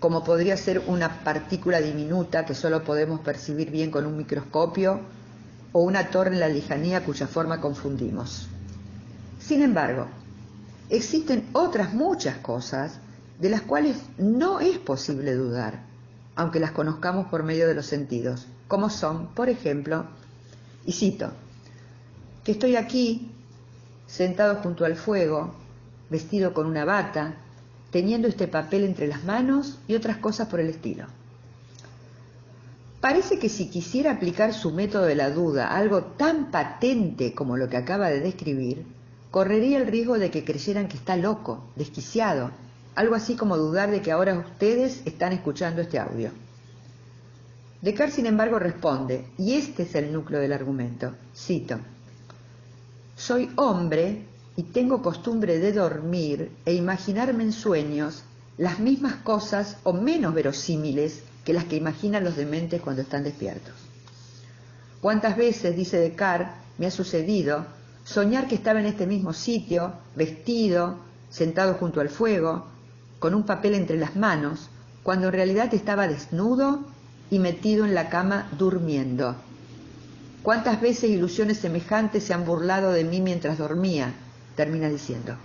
como 0.00 0.24
podría 0.24 0.56
ser 0.56 0.82
una 0.86 1.22
partícula 1.24 1.80
diminuta 1.80 2.44
que 2.44 2.54
solo 2.54 2.84
podemos 2.84 3.20
percibir 3.20 3.70
bien 3.70 3.90
con 3.90 4.06
un 4.06 4.16
microscopio 4.16 5.00
o 5.72 5.82
una 5.82 6.10
torre 6.10 6.34
en 6.34 6.40
la 6.40 6.48
lejanía 6.48 7.04
cuya 7.04 7.26
forma 7.26 7.60
confundimos. 7.60 8.48
Sin 9.40 9.62
embargo, 9.62 10.06
existen 10.90 11.48
otras 11.52 11.94
muchas 11.94 12.38
cosas 12.38 12.98
de 13.40 13.50
las 13.50 13.62
cuales 13.62 13.96
no 14.18 14.60
es 14.60 14.78
posible 14.78 15.34
dudar, 15.34 15.82
aunque 16.34 16.60
las 16.60 16.72
conozcamos 16.72 17.28
por 17.28 17.42
medio 17.42 17.68
de 17.68 17.74
los 17.74 17.86
sentidos, 17.86 18.46
como 18.66 18.90
son, 18.90 19.28
por 19.28 19.48
ejemplo, 19.48 20.06
y 20.84 20.92
cito, 20.92 21.32
que 22.48 22.52
estoy 22.52 22.76
aquí, 22.76 23.30
sentado 24.06 24.62
junto 24.62 24.86
al 24.86 24.96
fuego, 24.96 25.52
vestido 26.08 26.54
con 26.54 26.64
una 26.64 26.86
bata, 26.86 27.34
teniendo 27.90 28.26
este 28.26 28.48
papel 28.48 28.84
entre 28.84 29.06
las 29.06 29.22
manos 29.22 29.78
y 29.86 29.94
otras 29.94 30.16
cosas 30.16 30.48
por 30.48 30.58
el 30.58 30.70
estilo. 30.70 31.04
Parece 33.02 33.38
que 33.38 33.50
si 33.50 33.68
quisiera 33.68 34.12
aplicar 34.12 34.54
su 34.54 34.70
método 34.70 35.02
de 35.02 35.14
la 35.14 35.28
duda 35.28 35.66
a 35.66 35.76
algo 35.76 36.04
tan 36.04 36.50
patente 36.50 37.34
como 37.34 37.58
lo 37.58 37.68
que 37.68 37.76
acaba 37.76 38.08
de 38.08 38.20
describir, 38.20 38.86
correría 39.30 39.76
el 39.76 39.86
riesgo 39.86 40.18
de 40.18 40.30
que 40.30 40.46
creyeran 40.46 40.88
que 40.88 40.96
está 40.96 41.18
loco, 41.18 41.68
desquiciado, 41.76 42.50
algo 42.94 43.14
así 43.14 43.36
como 43.36 43.58
dudar 43.58 43.90
de 43.90 44.00
que 44.00 44.10
ahora 44.10 44.38
ustedes 44.38 45.02
están 45.04 45.34
escuchando 45.34 45.82
este 45.82 45.98
audio. 45.98 46.30
Descartes, 47.82 48.14
sin 48.14 48.24
embargo, 48.24 48.58
responde, 48.58 49.26
y 49.36 49.52
este 49.52 49.82
es 49.82 49.94
el 49.94 50.10
núcleo 50.14 50.40
del 50.40 50.54
argumento, 50.54 51.14
cito, 51.36 51.78
Soy 53.18 53.50
hombre 53.56 54.26
y 54.54 54.62
tengo 54.62 55.02
costumbre 55.02 55.58
de 55.58 55.72
dormir 55.72 56.52
e 56.64 56.72
imaginarme 56.72 57.42
en 57.42 57.52
sueños 57.52 58.22
las 58.56 58.78
mismas 58.78 59.16
cosas 59.16 59.76
o 59.82 59.92
menos 59.92 60.32
verosímiles 60.32 61.24
que 61.44 61.52
las 61.52 61.64
que 61.64 61.74
imaginan 61.74 62.22
los 62.22 62.36
dementes 62.36 62.80
cuando 62.80 63.02
están 63.02 63.24
despiertos. 63.24 63.74
¿Cuántas 65.00 65.36
veces, 65.36 65.74
dice 65.74 65.98
Descartes, 65.98 66.54
me 66.78 66.86
ha 66.86 66.92
sucedido 66.92 67.66
soñar 68.04 68.46
que 68.46 68.54
estaba 68.54 68.78
en 68.78 68.86
este 68.86 69.08
mismo 69.08 69.32
sitio, 69.32 69.94
vestido, 70.14 70.98
sentado 71.28 71.74
junto 71.74 72.00
al 72.00 72.10
fuego, 72.10 72.66
con 73.18 73.34
un 73.34 73.42
papel 73.42 73.74
entre 73.74 73.98
las 73.98 74.14
manos, 74.14 74.70
cuando 75.02 75.26
en 75.26 75.32
realidad 75.32 75.74
estaba 75.74 76.06
desnudo 76.06 76.84
y 77.30 77.40
metido 77.40 77.84
en 77.84 77.96
la 77.96 78.10
cama 78.10 78.48
durmiendo? 78.56 79.34
¿Cuántas 80.42 80.80
veces 80.80 81.10
ilusiones 81.10 81.58
semejantes 81.58 82.24
se 82.24 82.34
han 82.34 82.44
burlado 82.44 82.92
de 82.92 83.04
mí 83.04 83.20
mientras 83.20 83.58
dormía? 83.58 84.14
Termina 84.56 84.88
diciendo. 84.88 85.36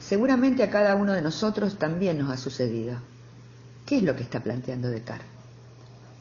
Seguramente 0.00 0.62
a 0.62 0.70
cada 0.70 0.96
uno 0.96 1.12
de 1.12 1.22
nosotros 1.22 1.78
también 1.78 2.18
nos 2.18 2.30
ha 2.30 2.36
sucedido. 2.36 2.96
¿Qué 3.86 3.98
es 3.98 4.02
lo 4.02 4.16
que 4.16 4.22
está 4.22 4.40
planteando 4.40 4.88
Descartes? 4.88 5.28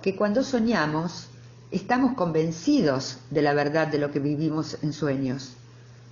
Que 0.02 0.16
cuando 0.16 0.44
soñamos 0.44 1.28
estamos 1.72 2.14
convencidos 2.14 3.20
de 3.30 3.42
la 3.42 3.54
verdad 3.54 3.88
de 3.88 4.00
lo 4.00 4.12
que 4.12 4.20
vivimos 4.20 4.78
en 4.82 4.94
sueños. 4.94 5.54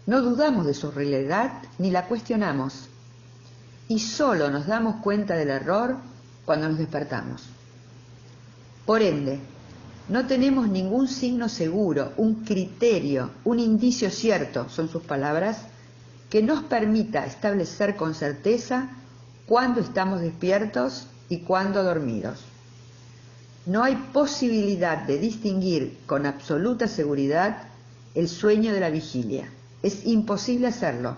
No 0.05 0.21
dudamos 0.21 0.65
de 0.65 0.73
su 0.73 0.91
realidad 0.91 1.61
ni 1.77 1.91
la 1.91 2.05
cuestionamos. 2.05 2.87
Y 3.87 3.99
solo 3.99 4.49
nos 4.49 4.67
damos 4.67 5.01
cuenta 5.01 5.35
del 5.35 5.49
error 5.49 5.97
cuando 6.45 6.69
nos 6.69 6.77
despertamos. 6.77 7.43
Por 8.85 9.01
ende, 9.01 9.39
no 10.09 10.25
tenemos 10.25 10.69
ningún 10.69 11.07
signo 11.07 11.49
seguro, 11.49 12.13
un 12.17 12.45
criterio, 12.45 13.31
un 13.43 13.59
indicio 13.59 14.09
cierto, 14.09 14.69
son 14.69 14.89
sus 14.89 15.03
palabras, 15.03 15.63
que 16.29 16.41
nos 16.41 16.63
permita 16.63 17.25
establecer 17.25 17.95
con 17.95 18.13
certeza 18.13 18.89
cuándo 19.45 19.81
estamos 19.81 20.21
despiertos 20.21 21.07
y 21.29 21.39
cuando 21.39 21.83
dormidos. 21.83 22.39
No 23.65 23.83
hay 23.83 23.95
posibilidad 24.13 24.97
de 25.05 25.19
distinguir 25.19 25.97
con 26.05 26.25
absoluta 26.25 26.87
seguridad 26.87 27.63
el 28.15 28.29
sueño 28.29 28.71
de 28.71 28.79
la 28.79 28.89
vigilia. 28.89 29.49
Es 29.83 30.05
imposible 30.05 30.67
hacerlo. 30.67 31.17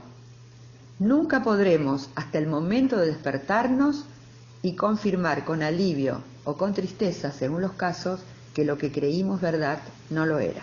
Nunca 0.97 1.43
podremos, 1.43 2.09
hasta 2.15 2.39
el 2.39 2.47
momento 2.47 2.97
de 2.97 3.07
despertarnos, 3.07 4.05
y 4.61 4.75
confirmar 4.75 5.45
con 5.45 5.63
alivio 5.63 6.21
o 6.43 6.55
con 6.55 6.73
tristeza, 6.73 7.31
según 7.31 7.61
los 7.61 7.73
casos, 7.73 8.19
que 8.59 8.65
lo 8.65 8.77
que 8.77 8.91
creímos 8.91 9.39
verdad 9.39 9.79
no 10.09 10.25
lo 10.25 10.37
era. 10.39 10.61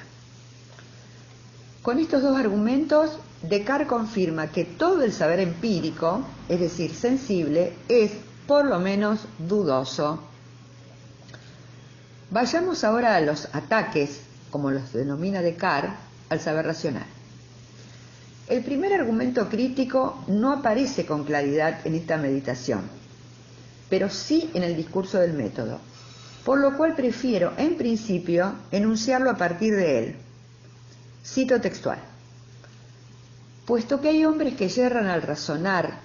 Con 1.81 1.99
estos 1.99 2.21
dos 2.21 2.39
argumentos, 2.39 3.19
Descartes 3.41 3.89
confirma 3.89 4.49
que 4.49 4.67
todo 4.67 5.03
el 5.03 5.15
saber 5.15 5.41
empírico, 5.41 6.23
es 6.47 6.61
decir, 6.61 6.95
sensible, 6.95 7.73
es 7.89 8.11
por 8.47 8.67
lo 8.67 8.79
menos 8.81 9.21
dudoso. 9.39 10.21
Vayamos 12.31 12.85
ahora 12.85 13.17
a 13.17 13.23
los 13.23 13.49
ataques, 13.55 14.21
como 14.51 14.71
los 14.71 14.93
denomina 14.93 15.41
Descartes, 15.41 15.93
al 16.29 16.41
saber 16.41 16.67
racional. 16.67 17.07
El 18.47 18.63
primer 18.63 18.93
argumento 18.93 19.49
crítico 19.49 20.23
no 20.27 20.53
aparece 20.53 21.07
con 21.07 21.25
claridad 21.25 21.79
en 21.87 21.95
esta 21.95 22.19
meditación, 22.19 22.83
pero 23.89 24.11
sí 24.11 24.51
en 24.53 24.65
el 24.65 24.77
discurso 24.77 25.19
del 25.19 25.33
método, 25.33 25.81
por 26.47 26.61
lo 26.61 26.77
cual 26.77 26.95
prefiero, 26.95 27.55
en 27.57 27.77
principio, 27.77 28.53
enunciarlo 28.71 29.31
a 29.31 29.37
partir 29.37 29.75
de 29.75 29.99
él. 29.99 30.17
Cito 31.25 31.61
textual. 31.61 31.99
Puesto 33.67 34.01
que 34.01 34.11
hay 34.11 34.25
hombres 34.25 34.55
que 34.55 34.69
yerran 34.69 35.09
al 35.09 35.23
razonar 35.23 35.99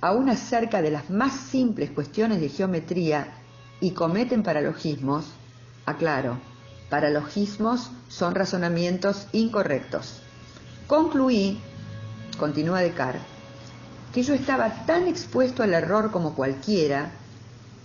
aún 0.00 0.30
acerca 0.30 0.80
de 0.80 0.90
las 0.90 1.10
más 1.10 1.34
simples 1.34 1.90
cuestiones 1.90 2.40
de 2.40 2.48
geometría 2.48 3.34
y 3.78 3.90
cometen 3.90 4.42
paralogismos, 4.42 5.26
aclaro, 5.84 6.38
paralogismos 6.88 7.90
son 8.08 8.34
razonamientos 8.34 9.26
incorrectos. 9.32 10.22
Concluí, 10.86 11.60
continúa 12.38 12.80
Descartes, 12.80 13.20
que 14.14 14.22
yo 14.22 14.32
estaba 14.32 14.86
tan 14.86 15.06
expuesto 15.06 15.62
al 15.62 15.74
error 15.74 16.10
como 16.12 16.34
cualquiera 16.34 17.10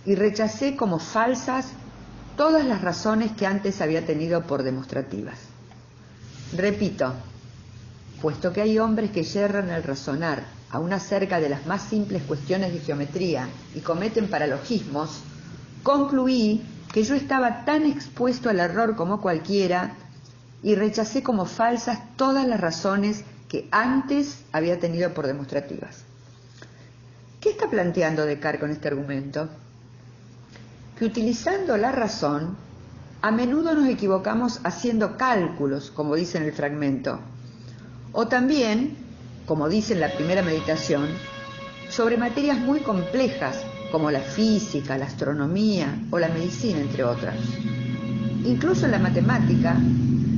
y 0.06 0.14
rechacé 0.14 0.74
como 0.74 0.98
falsas 0.98 1.74
todas 2.36 2.64
las 2.64 2.82
razones 2.82 3.32
que 3.32 3.46
antes 3.46 3.80
había 3.80 4.06
tenido 4.06 4.42
por 4.42 4.62
demostrativas. 4.62 5.38
Repito, 6.56 7.14
puesto 8.20 8.52
que 8.52 8.62
hay 8.62 8.78
hombres 8.78 9.10
que 9.10 9.22
yerran 9.22 9.70
al 9.70 9.82
razonar 9.82 10.44
aún 10.70 10.92
acerca 10.92 11.38
de 11.40 11.48
las 11.48 11.66
más 11.66 11.82
simples 11.82 12.22
cuestiones 12.22 12.72
de 12.72 12.80
geometría 12.80 13.48
y 13.74 13.80
cometen 13.80 14.28
paralogismos, 14.28 15.20
concluí 15.82 16.62
que 16.92 17.04
yo 17.04 17.14
estaba 17.14 17.64
tan 17.64 17.84
expuesto 17.86 18.48
al 18.48 18.60
error 18.60 18.96
como 18.96 19.20
cualquiera 19.20 19.94
y 20.62 20.74
rechacé 20.74 21.22
como 21.22 21.44
falsas 21.44 21.98
todas 22.16 22.46
las 22.46 22.60
razones 22.60 23.24
que 23.48 23.68
antes 23.70 24.44
había 24.52 24.78
tenido 24.78 25.12
por 25.12 25.26
demostrativas. 25.26 26.04
¿Qué 27.40 27.50
está 27.50 27.68
planteando 27.68 28.24
Descartes 28.24 28.60
con 28.60 28.70
este 28.70 28.88
argumento? 28.88 29.48
Que 30.98 31.04
utilizando 31.04 31.76
la 31.76 31.92
razón, 31.92 32.56
a 33.22 33.30
menudo 33.30 33.74
nos 33.74 33.88
equivocamos 33.88 34.60
haciendo 34.64 35.16
cálculos, 35.16 35.90
como 35.90 36.16
dice 36.16 36.38
en 36.38 36.44
el 36.44 36.52
fragmento, 36.52 37.20
o 38.12 38.26
también, 38.26 38.96
como 39.46 39.68
dice 39.68 39.94
en 39.94 40.00
la 40.00 40.12
primera 40.12 40.42
meditación, 40.42 41.08
sobre 41.88 42.16
materias 42.16 42.58
muy 42.58 42.80
complejas 42.80 43.62
como 43.90 44.10
la 44.10 44.20
física, 44.20 44.98
la 44.98 45.04
astronomía 45.04 45.98
o 46.10 46.18
la 46.18 46.28
medicina, 46.28 46.80
entre 46.80 47.04
otras. 47.04 47.36
Incluso 48.44 48.86
en 48.86 48.92
la 48.92 48.98
matemática, 48.98 49.76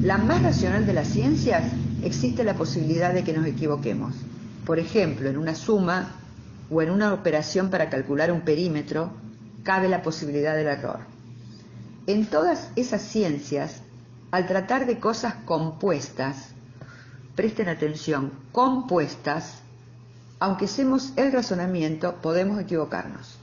la 0.02 0.18
más 0.18 0.42
racional 0.42 0.84
de 0.84 0.92
las 0.92 1.08
ciencias, 1.08 1.64
existe 2.02 2.44
la 2.44 2.54
posibilidad 2.54 3.14
de 3.14 3.24
que 3.24 3.32
nos 3.32 3.46
equivoquemos. 3.46 4.14
Por 4.66 4.78
ejemplo, 4.78 5.28
en 5.28 5.38
una 5.38 5.54
suma 5.54 6.10
o 6.70 6.82
en 6.82 6.90
una 6.90 7.14
operación 7.14 7.70
para 7.70 7.88
calcular 7.88 8.30
un 8.30 8.42
perímetro, 8.42 9.10
cabe 9.64 9.88
la 9.88 10.02
posibilidad 10.02 10.54
del 10.54 10.68
error. 10.68 11.00
En 12.06 12.26
todas 12.26 12.70
esas 12.76 13.02
ciencias, 13.02 13.80
al 14.30 14.46
tratar 14.46 14.86
de 14.86 15.00
cosas 15.00 15.34
compuestas, 15.46 16.50
presten 17.34 17.68
atención, 17.68 18.32
compuestas, 18.52 19.56
aunque 20.38 20.66
hacemos 20.66 21.12
el 21.16 21.32
razonamiento, 21.32 22.16
podemos 22.16 22.60
equivocarnos. 22.60 23.38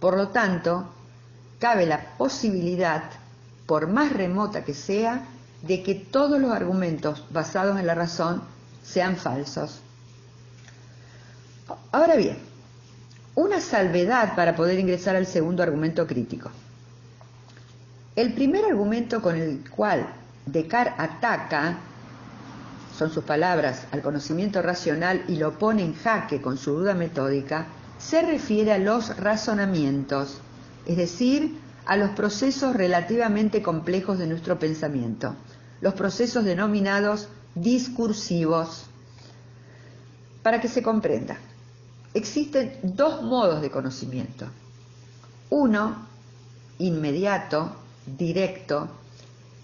Por 0.00 0.16
lo 0.16 0.28
tanto, 0.28 0.88
cabe 1.58 1.86
la 1.86 2.16
posibilidad, 2.16 3.04
por 3.66 3.86
más 3.86 4.12
remota 4.12 4.64
que 4.64 4.74
sea, 4.74 5.26
de 5.62 5.82
que 5.82 5.94
todos 5.94 6.40
los 6.40 6.52
argumentos 6.52 7.26
basados 7.30 7.78
en 7.78 7.86
la 7.86 7.94
razón 7.94 8.42
sean 8.82 9.16
falsos. 9.16 9.80
Ahora 11.92 12.16
bien, 12.16 12.38
una 13.40 13.60
salvedad 13.60 14.34
para 14.36 14.54
poder 14.54 14.78
ingresar 14.78 15.16
al 15.16 15.26
segundo 15.26 15.62
argumento 15.62 16.06
crítico. 16.06 16.50
El 18.14 18.34
primer 18.34 18.66
argumento 18.66 19.22
con 19.22 19.36
el 19.36 19.68
cual 19.70 20.06
Descartes 20.44 20.94
ataca, 20.98 21.78
son 22.96 23.10
sus 23.10 23.24
palabras, 23.24 23.86
al 23.92 24.02
conocimiento 24.02 24.60
racional 24.60 25.24
y 25.26 25.36
lo 25.36 25.58
pone 25.58 25.82
en 25.82 25.94
jaque 25.94 26.42
con 26.42 26.58
su 26.58 26.72
duda 26.72 26.92
metódica, 26.92 27.66
se 27.98 28.20
refiere 28.22 28.72
a 28.72 28.78
los 28.78 29.16
razonamientos, 29.16 30.40
es 30.86 30.98
decir, 30.98 31.58
a 31.86 31.96
los 31.96 32.10
procesos 32.10 32.76
relativamente 32.76 33.62
complejos 33.62 34.18
de 34.18 34.26
nuestro 34.26 34.58
pensamiento, 34.58 35.34
los 35.80 35.94
procesos 35.94 36.44
denominados 36.44 37.28
discursivos. 37.54 38.86
Para 40.42 40.60
que 40.60 40.68
se 40.68 40.82
comprenda, 40.82 41.38
existen 42.14 42.78
dos 42.82 43.22
modos 43.22 43.62
de 43.62 43.70
conocimiento. 43.70 44.46
Uno, 45.50 46.06
inmediato, 46.78 47.76
directo, 48.06 48.88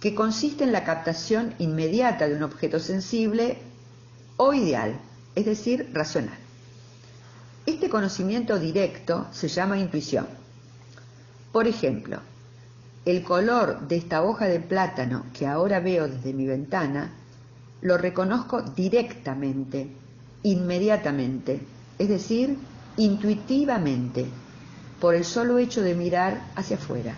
que 0.01 0.15
consiste 0.15 0.65
en 0.65 0.73
la 0.73 0.85
captación 0.85 1.55
inmediata 1.59 2.29
de 2.29 2.37
un 2.37 2.43
objeto 2.43 2.79
sensible 2.79 3.59
o 4.37 4.53
ideal, 4.53 5.01
es 5.35 5.47
decir, 5.47 5.91
racional. 5.93 6.39
Este 7.65 7.89
conocimiento 7.89 8.59
directo 8.59 9.27
se 9.33 9.49
llama 9.49 9.79
intuición. 9.79 10.27
Por 11.53 11.67
ejemplo, 11.67 12.21
el 13.05 13.23
color 13.23 13.89
de 13.89 13.97
esta 13.97 14.23
hoja 14.23 14.47
de 14.47 14.61
plátano 14.61 15.27
que 15.33 15.47
ahora 15.47 15.81
veo 15.81 16.07
desde 16.07 16.33
mi 16.33 16.47
ventana, 16.47 17.13
lo 17.81 17.97
reconozco 17.97 18.63
directamente, 18.63 19.89
inmediatamente, 20.43 21.61
es 21.99 22.09
decir, 22.09 22.59
intuitivamente, 22.97 24.27
por 25.01 25.15
el 25.15 25.25
solo 25.25 25.59
hecho 25.59 25.83
de 25.83 25.95
mirar 25.95 26.51
hacia 26.55 26.77
afuera. 26.77 27.17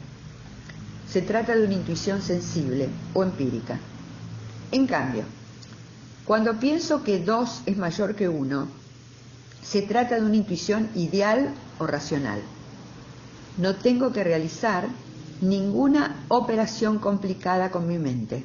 Se 1.09 1.23
trata 1.23 1.57
de 1.57 1.64
una 1.64 1.75
intuición 1.75 2.21
sensible 2.23 2.88
o 3.14 3.23
empírica. 3.23 3.79
En 4.73 4.87
cambio, 4.87 5.25
cuando 6.25 6.59
pienso 6.59 7.03
que 7.03 7.21
dos 7.21 7.62
es 7.67 7.77
mayor 7.77 8.14
que 8.14 8.29
uno, 8.29 8.69
se 9.62 9.83
trata 9.83 10.17
de 10.17 10.23
una 10.23 10.37
intuición 10.37 10.91
ideal 10.95 11.55
o 11.79 11.87
racional. 11.87 12.41
No 13.57 13.77
tengo 13.77 14.12
que 14.12 14.25
realizar 14.25 14.88
ninguna 15.41 16.25
operación 16.29 16.99
complicada 16.99 17.71
con 17.71 17.87
mi 17.87 17.99
mente. 17.99 18.45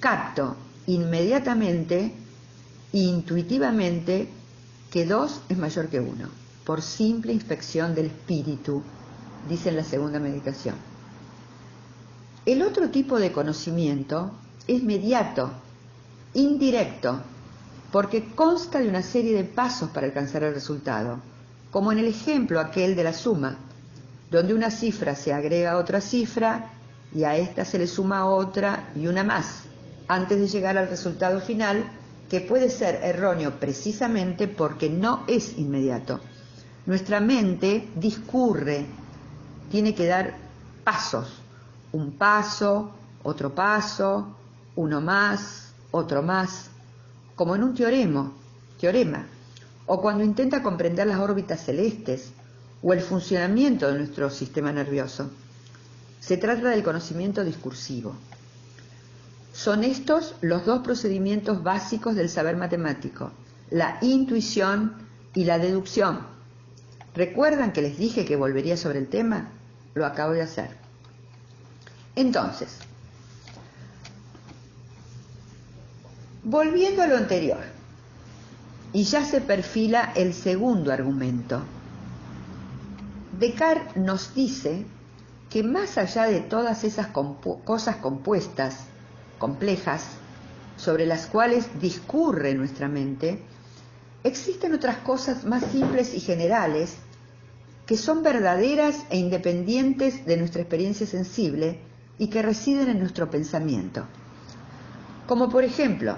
Capto 0.00 0.56
inmediatamente, 0.86 2.12
intuitivamente, 2.92 4.28
que 4.90 5.04
dos 5.04 5.40
es 5.48 5.58
mayor 5.58 5.88
que 5.88 6.00
uno, 6.00 6.28
por 6.64 6.82
simple 6.82 7.32
inspección 7.32 7.94
del 7.94 8.06
espíritu, 8.06 8.82
dice 9.48 9.68
en 9.68 9.76
la 9.76 9.84
segunda 9.84 10.18
meditación. 10.18 10.76
El 12.46 12.62
otro 12.62 12.90
tipo 12.90 13.18
de 13.18 13.32
conocimiento 13.32 14.30
es 14.66 14.82
mediato, 14.82 15.50
indirecto, 16.34 17.20
porque 17.92 18.34
consta 18.34 18.78
de 18.78 18.88
una 18.88 19.02
serie 19.02 19.34
de 19.34 19.44
pasos 19.44 19.90
para 19.90 20.06
alcanzar 20.06 20.42
el 20.42 20.54
resultado, 20.54 21.18
como 21.70 21.92
en 21.92 21.98
el 21.98 22.06
ejemplo 22.06 22.60
aquel 22.60 22.96
de 22.96 23.04
la 23.04 23.12
suma, 23.12 23.56
donde 24.30 24.54
una 24.54 24.70
cifra 24.70 25.14
se 25.14 25.32
agrega 25.32 25.72
a 25.72 25.78
otra 25.78 26.00
cifra 26.00 26.70
y 27.14 27.24
a 27.24 27.36
esta 27.36 27.64
se 27.64 27.78
le 27.78 27.86
suma 27.86 28.26
otra 28.26 28.90
y 28.94 29.06
una 29.06 29.24
más, 29.24 29.64
antes 30.06 30.38
de 30.38 30.48
llegar 30.48 30.76
al 30.76 30.88
resultado 30.88 31.40
final, 31.40 31.84
que 32.28 32.40
puede 32.40 32.70
ser 32.70 33.00
erróneo 33.02 33.58
precisamente 33.58 34.48
porque 34.48 34.90
no 34.90 35.24
es 35.26 35.56
inmediato. 35.58 36.20
Nuestra 36.86 37.20
mente 37.20 37.88
discurre, 37.94 38.86
tiene 39.70 39.94
que 39.94 40.06
dar 40.06 40.34
pasos, 40.84 41.28
un 41.92 42.12
paso, 42.12 42.90
otro 43.22 43.54
paso, 43.54 44.36
uno 44.76 45.00
más, 45.00 45.72
otro 45.90 46.22
más, 46.22 46.70
como 47.34 47.56
en 47.56 47.62
un 47.62 47.74
teorema, 47.74 48.32
teorema, 48.80 49.26
o 49.86 50.00
cuando 50.00 50.24
intenta 50.24 50.62
comprender 50.62 51.06
las 51.06 51.18
órbitas 51.18 51.64
celestes 51.64 52.32
o 52.82 52.92
el 52.92 53.00
funcionamiento 53.00 53.88
de 53.88 53.98
nuestro 53.98 54.30
sistema 54.30 54.72
nervioso. 54.72 55.30
Se 56.20 56.36
trata 56.36 56.68
del 56.68 56.82
conocimiento 56.82 57.42
discursivo. 57.44 58.14
Son 59.58 59.82
estos 59.82 60.36
los 60.40 60.64
dos 60.64 60.84
procedimientos 60.84 61.64
básicos 61.64 62.14
del 62.14 62.28
saber 62.28 62.56
matemático, 62.56 63.32
la 63.70 63.98
intuición 64.02 64.94
y 65.34 65.46
la 65.46 65.58
deducción. 65.58 66.20
¿Recuerdan 67.12 67.72
que 67.72 67.82
les 67.82 67.98
dije 67.98 68.24
que 68.24 68.36
volvería 68.36 68.76
sobre 68.76 69.00
el 69.00 69.08
tema? 69.08 69.48
Lo 69.94 70.06
acabo 70.06 70.32
de 70.32 70.42
hacer. 70.42 70.70
Entonces, 72.14 72.68
Volviendo 76.44 77.02
a 77.02 77.08
lo 77.08 77.16
anterior, 77.16 77.58
y 78.92 79.02
ya 79.02 79.24
se 79.24 79.40
perfila 79.40 80.12
el 80.14 80.32
segundo 80.32 80.92
argumento. 80.92 81.60
Descartes 83.38 83.96
nos 83.96 84.34
dice 84.34 84.86
que 85.50 85.64
más 85.64 85.98
allá 85.98 86.26
de 86.26 86.40
todas 86.40 86.84
esas 86.84 87.08
cosas 87.08 87.96
compuestas, 87.96 88.86
complejas, 89.38 90.04
sobre 90.76 91.06
las 91.06 91.26
cuales 91.26 91.80
discurre 91.80 92.54
nuestra 92.54 92.88
mente, 92.88 93.42
existen 94.24 94.74
otras 94.74 94.98
cosas 94.98 95.44
más 95.44 95.64
simples 95.64 96.14
y 96.14 96.20
generales 96.20 96.96
que 97.86 97.96
son 97.96 98.22
verdaderas 98.22 98.96
e 99.10 99.16
independientes 99.16 100.26
de 100.26 100.36
nuestra 100.36 100.60
experiencia 100.60 101.06
sensible 101.06 101.80
y 102.18 102.28
que 102.28 102.42
residen 102.42 102.88
en 102.88 103.00
nuestro 103.00 103.30
pensamiento. 103.30 104.04
Como 105.26 105.48
por 105.48 105.64
ejemplo, 105.64 106.16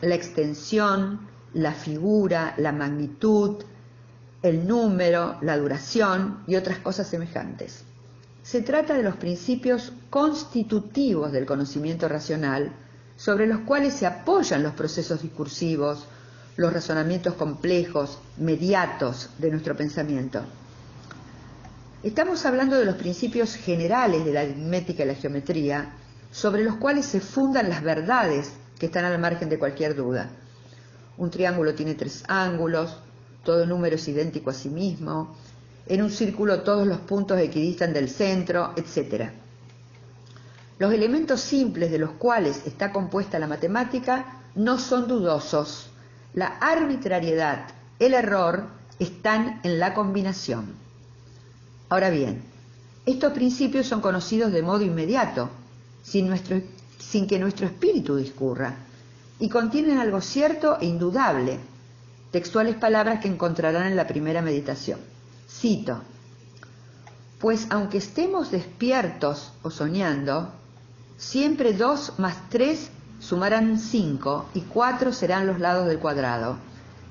la 0.00 0.14
extensión, 0.14 1.20
la 1.54 1.72
figura, 1.72 2.54
la 2.58 2.72
magnitud, 2.72 3.64
el 4.42 4.66
número, 4.66 5.38
la 5.42 5.56
duración 5.56 6.42
y 6.46 6.56
otras 6.56 6.78
cosas 6.78 7.08
semejantes. 7.08 7.84
Se 8.46 8.62
trata 8.62 8.94
de 8.94 9.02
los 9.02 9.16
principios 9.16 9.92
constitutivos 10.08 11.32
del 11.32 11.46
conocimiento 11.46 12.08
racional, 12.08 12.70
sobre 13.16 13.48
los 13.48 13.62
cuales 13.62 13.94
se 13.94 14.06
apoyan 14.06 14.62
los 14.62 14.72
procesos 14.74 15.20
discursivos, 15.20 16.06
los 16.54 16.72
razonamientos 16.72 17.34
complejos, 17.34 18.20
mediatos 18.36 19.30
de 19.38 19.50
nuestro 19.50 19.76
pensamiento. 19.76 20.42
Estamos 22.04 22.46
hablando 22.46 22.78
de 22.78 22.84
los 22.84 22.94
principios 22.94 23.56
generales 23.56 24.24
de 24.24 24.32
la 24.32 24.42
aritmética 24.42 25.02
y 25.02 25.08
la 25.08 25.14
geometría, 25.16 25.94
sobre 26.30 26.62
los 26.62 26.76
cuales 26.76 27.04
se 27.04 27.18
fundan 27.18 27.68
las 27.68 27.82
verdades 27.82 28.52
que 28.78 28.86
están 28.86 29.04
al 29.06 29.18
margen 29.18 29.48
de 29.48 29.58
cualquier 29.58 29.96
duda. 29.96 30.30
Un 31.18 31.32
triángulo 31.32 31.74
tiene 31.74 31.96
tres 31.96 32.22
ángulos, 32.28 32.96
todo 33.42 33.66
número 33.66 33.96
es 33.96 34.06
idéntico 34.06 34.50
a 34.50 34.54
sí 34.54 34.68
mismo, 34.68 35.34
en 35.86 36.02
un 36.02 36.10
círculo 36.10 36.62
todos 36.62 36.86
los 36.86 36.98
puntos 36.98 37.38
equidistan 37.38 37.92
del 37.92 38.08
centro, 38.08 38.72
etc. 38.76 39.30
Los 40.78 40.92
elementos 40.92 41.40
simples 41.40 41.90
de 41.90 41.98
los 41.98 42.10
cuales 42.12 42.66
está 42.66 42.92
compuesta 42.92 43.38
la 43.38 43.46
matemática 43.46 44.42
no 44.54 44.78
son 44.78 45.06
dudosos. 45.06 45.90
La 46.34 46.46
arbitrariedad, 46.60 47.68
el 47.98 48.14
error, 48.14 48.66
están 48.98 49.60
en 49.62 49.78
la 49.78 49.94
combinación. 49.94 50.74
Ahora 51.88 52.10
bien, 52.10 52.42
estos 53.06 53.32
principios 53.32 53.86
son 53.86 54.00
conocidos 54.00 54.52
de 54.52 54.62
modo 54.62 54.82
inmediato, 54.82 55.48
sin, 56.02 56.30
sin 56.98 57.26
que 57.26 57.38
nuestro 57.38 57.66
espíritu 57.66 58.16
discurra, 58.16 58.74
y 59.38 59.48
contienen 59.48 59.98
algo 59.98 60.20
cierto 60.20 60.78
e 60.80 60.86
indudable, 60.86 61.58
textuales 62.32 62.74
palabras 62.74 63.20
que 63.20 63.28
encontrarán 63.28 63.86
en 63.86 63.96
la 63.96 64.06
primera 64.06 64.42
meditación. 64.42 64.98
Cito, 65.60 66.02
pues 67.38 67.66
aunque 67.70 67.98
estemos 67.98 68.50
despiertos 68.50 69.52
o 69.62 69.70
soñando, 69.70 70.52
siempre 71.16 71.72
dos 71.72 72.12
más 72.18 72.36
tres 72.50 72.90
sumarán 73.20 73.78
cinco 73.78 74.46
y 74.52 74.60
cuatro 74.60 75.12
serán 75.12 75.46
los 75.46 75.58
lados 75.58 75.86
del 75.86 75.98
cuadrado, 75.98 76.58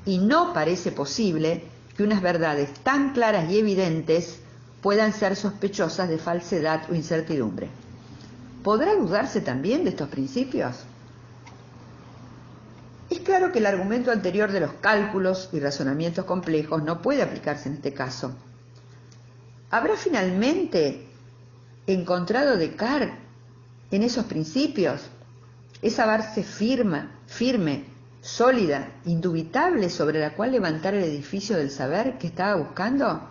y 0.06 0.20
no 0.20 0.54
parece 0.54 0.92
posible 0.92 1.64
que 1.98 2.04
unas 2.04 2.22
verdades 2.22 2.72
tan 2.84 3.14
claras 3.14 3.50
y 3.50 3.58
evidentes 3.58 4.40
puedan 4.82 5.14
ser 5.14 5.36
sospechosas 5.36 6.08
de 6.08 6.20
falsedad 6.20 6.84
o 6.92 6.94
incertidumbre. 6.94 7.70
¿Podrá 8.64 8.96
dudarse 8.96 9.42
también 9.42 9.84
de 9.84 9.90
estos 9.90 10.10
principios? 10.10 10.76
Es 13.10 13.20
claro 13.20 13.52
que 13.52 13.60
el 13.60 13.68
argumento 13.68 14.12
anterior 14.12 14.52
de 14.52 14.60
los 14.60 14.74
cálculos 14.74 15.50
y 15.52 15.60
razonamientos 15.60 16.26
complejos 16.26 16.84
no 16.84 17.02
puede 17.02 17.22
aplicarse 17.22 17.70
en 17.70 17.76
este 17.76 17.94
caso. 17.94 18.36
¿Habrá 19.70 19.96
finalmente 19.96 21.06
encontrado 21.86 22.58
Descartes 22.58 23.14
en 23.92 24.04
esos 24.04 24.26
principios 24.26 25.02
esa 25.82 26.06
base 26.06 26.44
firme, 26.44 27.08
firme, 27.28 27.86
sólida, 28.22 28.88
indubitable 29.06 29.90
sobre 29.90 30.20
la 30.20 30.34
cual 30.34 30.52
levantar 30.52 30.96
el 30.96 31.04
edificio 31.04 31.58
del 31.58 31.70
saber 31.70 32.18
que 32.18 32.28
estaba 32.28 32.56
buscando? 32.56 33.22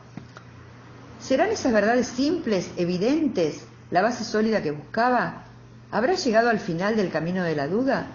¿Serán 1.21 1.51
esas 1.51 1.73
verdades 1.73 2.07
simples, 2.07 2.71
evidentes, 2.77 3.65
la 3.91 4.03
base 4.03 4.23
sólida 4.23 4.63
que 4.63 4.71
buscaba? 4.71 5.47
¿Habrá 5.91 6.15
llegado 6.15 6.51
al 6.51 6.61
final 6.61 6.95
del 6.95 7.11
camino 7.11 7.43
de 7.43 7.57
la 7.57 7.67
duda? 7.67 8.07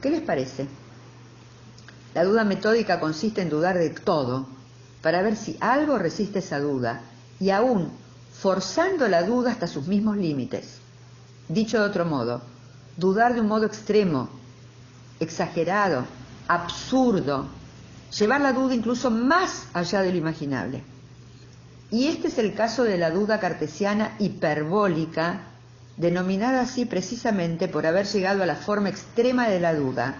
¿Qué 0.00 0.10
les 0.10 0.22
parece? 0.22 0.66
La 2.14 2.24
duda 2.24 2.44
metódica 2.44 3.00
consiste 3.00 3.42
en 3.42 3.50
dudar 3.50 3.78
de 3.78 3.90
todo, 3.90 4.46
para 5.02 5.22
ver 5.22 5.36
si 5.36 5.56
algo 5.60 5.98
resiste 5.98 6.40
esa 6.40 6.58
duda, 6.58 7.02
y 7.38 7.50
aún 7.50 7.90
forzando 8.32 9.08
la 9.08 9.22
duda 9.22 9.50
hasta 9.50 9.66
sus 9.66 9.86
mismos 9.86 10.16
límites. 10.16 10.78
Dicho 11.48 11.80
de 11.80 11.86
otro 11.86 12.04
modo, 12.04 12.42
dudar 12.96 13.34
de 13.34 13.40
un 13.40 13.48
modo 13.48 13.66
extremo, 13.66 14.28
exagerado, 15.20 16.04
absurdo, 16.46 17.48
llevar 18.16 18.40
la 18.40 18.52
duda 18.52 18.74
incluso 18.74 19.10
más 19.10 19.66
allá 19.72 20.02
de 20.02 20.12
lo 20.12 20.18
imaginable. 20.18 20.82
Y 21.90 22.08
este 22.08 22.28
es 22.28 22.38
el 22.38 22.54
caso 22.54 22.84
de 22.84 22.98
la 22.98 23.10
duda 23.10 23.40
cartesiana 23.40 24.14
hiperbólica, 24.18 25.40
denominada 25.96 26.60
así 26.60 26.84
precisamente 26.84 27.66
por 27.66 27.86
haber 27.86 28.06
llegado 28.06 28.42
a 28.42 28.46
la 28.46 28.56
forma 28.56 28.88
extrema 28.88 29.48
de 29.48 29.60
la 29.60 29.74
duda, 29.74 30.16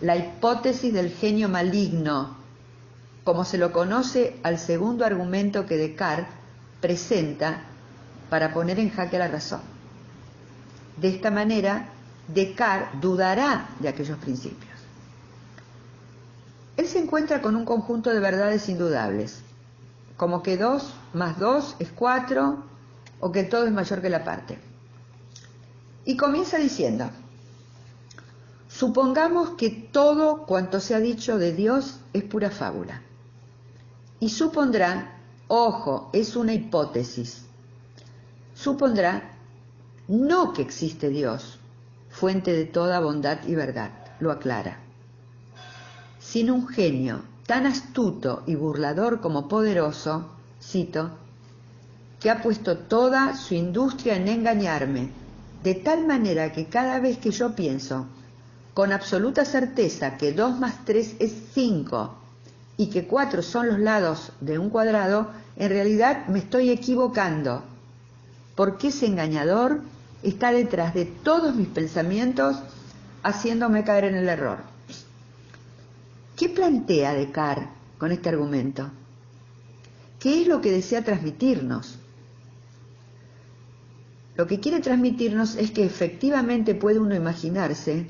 la 0.00 0.16
hipótesis 0.16 0.92
del 0.92 1.10
genio 1.10 1.48
maligno, 1.48 2.36
como 3.24 3.44
se 3.44 3.58
lo 3.58 3.72
conoce 3.72 4.36
al 4.42 4.58
segundo 4.58 5.04
argumento 5.04 5.66
que 5.66 5.76
Descartes 5.76 6.28
presenta 6.80 7.62
para 8.30 8.52
poner 8.52 8.78
en 8.78 8.90
jaque 8.90 9.18
la 9.18 9.28
razón. 9.28 9.60
De 10.96 11.08
esta 11.08 11.30
manera, 11.30 11.88
Descartes 12.28 13.00
dudará 13.00 13.68
de 13.80 13.88
aquellos 13.88 14.18
principios. 14.18 14.68
Él 16.76 16.86
se 16.86 17.00
encuentra 17.00 17.42
con 17.42 17.56
un 17.56 17.64
conjunto 17.64 18.10
de 18.10 18.20
verdades 18.20 18.68
indudables, 18.68 19.40
como 20.16 20.42
que 20.42 20.56
2 20.56 20.94
más 21.14 21.38
2 21.38 21.76
es 21.80 21.90
4 21.90 22.64
o 23.20 23.32
que 23.32 23.42
todo 23.42 23.66
es 23.66 23.72
mayor 23.72 24.00
que 24.00 24.10
la 24.10 24.24
parte. 24.24 24.58
Y 26.04 26.16
comienza 26.16 26.56
diciendo, 26.56 27.10
Supongamos 28.78 29.56
que 29.56 29.70
todo 29.70 30.46
cuanto 30.46 30.78
se 30.78 30.94
ha 30.94 31.00
dicho 31.00 31.36
de 31.36 31.52
Dios 31.52 31.98
es 32.12 32.22
pura 32.22 32.48
fábula. 32.48 33.02
Y 34.20 34.28
supondrá, 34.28 35.18
ojo, 35.48 36.10
es 36.12 36.36
una 36.36 36.54
hipótesis, 36.54 37.42
supondrá 38.54 39.32
no 40.06 40.52
que 40.52 40.62
existe 40.62 41.08
Dios, 41.08 41.58
fuente 42.08 42.52
de 42.52 42.66
toda 42.66 43.00
bondad 43.00 43.38
y 43.48 43.56
verdad, 43.56 43.90
lo 44.20 44.30
aclara, 44.30 44.78
sino 46.20 46.54
un 46.54 46.68
genio 46.68 47.22
tan 47.48 47.66
astuto 47.66 48.44
y 48.46 48.54
burlador 48.54 49.20
como 49.20 49.48
poderoso, 49.48 50.30
cito, 50.62 51.10
que 52.20 52.30
ha 52.30 52.42
puesto 52.42 52.78
toda 52.78 53.34
su 53.34 53.54
industria 53.54 54.14
en 54.14 54.28
engañarme, 54.28 55.10
de 55.64 55.74
tal 55.74 56.06
manera 56.06 56.52
que 56.52 56.66
cada 56.66 57.00
vez 57.00 57.18
que 57.18 57.32
yo 57.32 57.56
pienso 57.56 58.06
con 58.78 58.92
absoluta 58.92 59.44
certeza 59.44 60.16
que 60.16 60.32
2 60.32 60.60
más 60.60 60.84
3 60.84 61.16
es 61.18 61.32
5 61.52 62.14
y 62.76 62.90
que 62.90 63.08
4 63.08 63.42
son 63.42 63.66
los 63.66 63.80
lados 63.80 64.30
de 64.40 64.56
un 64.56 64.70
cuadrado, 64.70 65.32
en 65.56 65.70
realidad 65.70 66.28
me 66.28 66.38
estoy 66.38 66.70
equivocando, 66.70 67.64
porque 68.54 68.86
ese 68.86 69.06
engañador 69.06 69.80
está 70.22 70.52
detrás 70.52 70.94
de 70.94 71.06
todos 71.06 71.56
mis 71.56 71.66
pensamientos 71.66 72.56
haciéndome 73.24 73.82
caer 73.82 74.04
en 74.04 74.14
el 74.14 74.28
error. 74.28 74.58
¿Qué 76.36 76.48
plantea 76.48 77.14
Descartes 77.14 77.66
con 77.98 78.12
este 78.12 78.28
argumento? 78.28 78.92
¿Qué 80.20 80.42
es 80.42 80.46
lo 80.46 80.60
que 80.60 80.70
desea 80.70 81.02
transmitirnos? 81.02 81.98
Lo 84.36 84.46
que 84.46 84.60
quiere 84.60 84.78
transmitirnos 84.78 85.56
es 85.56 85.72
que 85.72 85.84
efectivamente 85.84 86.76
puede 86.76 87.00
uno 87.00 87.16
imaginarse 87.16 88.06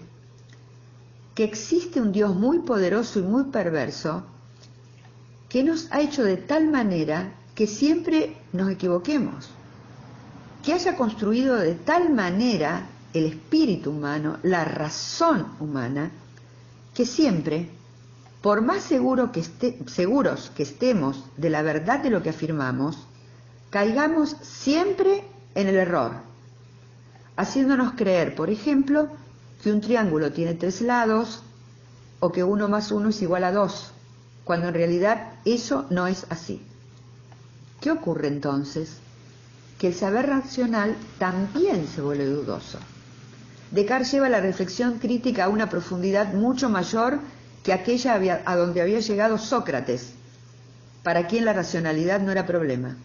que 1.38 1.44
existe 1.44 2.01
un 2.01 2.11
Dios 2.11 2.35
muy 2.35 2.59
poderoso 2.62 3.20
y 3.20 3.22
muy 3.22 3.44
perverso 3.44 4.24
que 5.48 5.62
nos 5.62 5.87
ha 5.92 6.01
hecho 6.01 6.24
de 6.24 6.37
tal 6.37 6.66
manera 6.66 7.33
que 7.55 7.68
siempre 7.68 8.37
nos 8.53 8.68
equivoquemos, 8.72 9.48
que 10.64 10.72
haya 10.72 10.96
construido 10.96 11.55
de 11.55 11.77
tal 11.77 12.12
manera 12.12 12.88
el 13.14 13.27
espíritu 13.27 13.90
humano, 13.90 14.38
la 14.42 14.64
razón 14.64 15.46
humana, 15.61 16.11
que 16.92 17.07
siempre, 17.07 17.68
por 18.42 18.61
más 18.61 18.83
seguro 18.83 19.31
que 19.31 19.44
seguros 19.87 20.51
que 20.57 20.64
estemos 20.64 21.22
de 21.37 21.51
la 21.51 21.62
verdad 21.62 22.01
de 22.01 22.11
lo 22.11 22.20
que 22.20 22.31
afirmamos, 22.31 22.98
caigamos 23.70 24.35
siempre 24.42 25.22
en 25.55 25.68
el 25.68 25.77
error, 25.77 26.14
haciéndonos 27.37 27.92
creer, 27.92 28.35
por 28.35 28.51
ejemplo, 28.51 29.09
que 29.62 29.73
un 29.73 29.81
triángulo 29.81 30.33
tiene 30.33 30.55
tres 30.55 30.81
lados 30.81 31.42
o 32.21 32.33
que 32.33 32.44
uno 32.44 32.68
más 32.68 32.90
uno 32.92 33.11
es 33.11 33.23
igual 33.23 33.44
a 33.44 33.53
dos, 33.53 33.92
cuando 34.44 34.68
en 34.68 34.75
realidad 34.75 35.33
eso 35.44 35.87
no 35.90 36.07
es 36.07 36.27
así. 36.31 36.62
¿Qué 37.81 37.90
ocurre 37.90 38.29
entonces? 38.29 38.97
Que 39.79 39.88
el 39.88 39.94
saber 39.94 40.27
racional 40.27 40.97
también 41.18 41.87
se 41.87 42.01
vuelve 42.01 42.27
dudoso. 42.27 42.79
Descartes 43.71 44.12
lleva 44.12 44.29
la 44.29 44.40
reflexión 44.40 44.99
crítica 44.99 45.44
a 45.44 45.49
una 45.49 45.68
profundidad 45.68 46.33
mucho 46.33 46.68
mayor 46.68 47.21
que 47.62 47.73
aquella 47.73 48.14
a 48.47 48.57
donde 48.57 48.81
había 48.81 49.01
llegado 49.01 49.38
Sócrates, 49.38 50.12
para 51.03 51.27
quien 51.27 51.44
la 51.44 51.53
racionalidad 51.53 52.21
no 52.21 52.33
era 52.33 52.47
problema. 52.47 52.97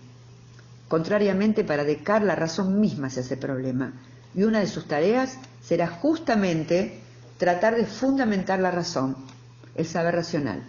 Contrariamente, 0.88 1.63
para 1.63 1.84
Descartes 1.84 2.28
la 2.28 2.36
razón 2.36 2.80
misma 2.80 3.10
se 3.10 3.20
hace 3.20 3.38
problema, 3.38 3.94
y 4.36 4.43
una 4.43 4.60
de 4.60 4.67
sus 4.67 4.88
tareas 4.88 5.38
será 5.62 5.88
justamente 5.88 7.00
tratar 7.38 7.76
de 7.76 7.86
fundamentar 7.86 8.60
la 8.60 8.72
razón, 8.72 9.15
el 9.76 9.86
saber 9.86 10.15
racional. 10.15 10.63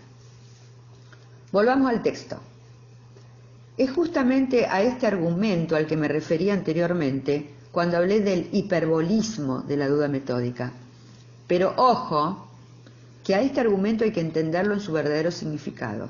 Volvamos 1.53 1.91
al 1.91 2.03
texto. 2.03 2.39
Es 3.77 3.91
justamente 3.91 4.67
a 4.67 4.83
este 4.83 5.07
argumento 5.07 5.77
al 5.77 5.87
que 5.87 5.97
me 5.97 6.09
refería 6.09 6.55
anteriormente 6.55 7.51
cuando 7.73 7.97
hablé 7.97 8.21
del 8.21 8.49
hiperbolismo 8.53 9.63
de 9.63 9.77
la 9.77 9.89
duda 9.89 10.09
metódica. 10.09 10.73
Pero 11.47 11.75
ojo, 11.77 12.47
que 13.25 13.35
a 13.35 13.41
este 13.41 13.61
argumento 13.61 14.05
hay 14.05 14.13
que 14.13 14.21
entenderlo 14.21 14.75
en 14.75 14.81
su 14.81 14.93
verdadero 14.93 15.31
significado. 15.31 16.09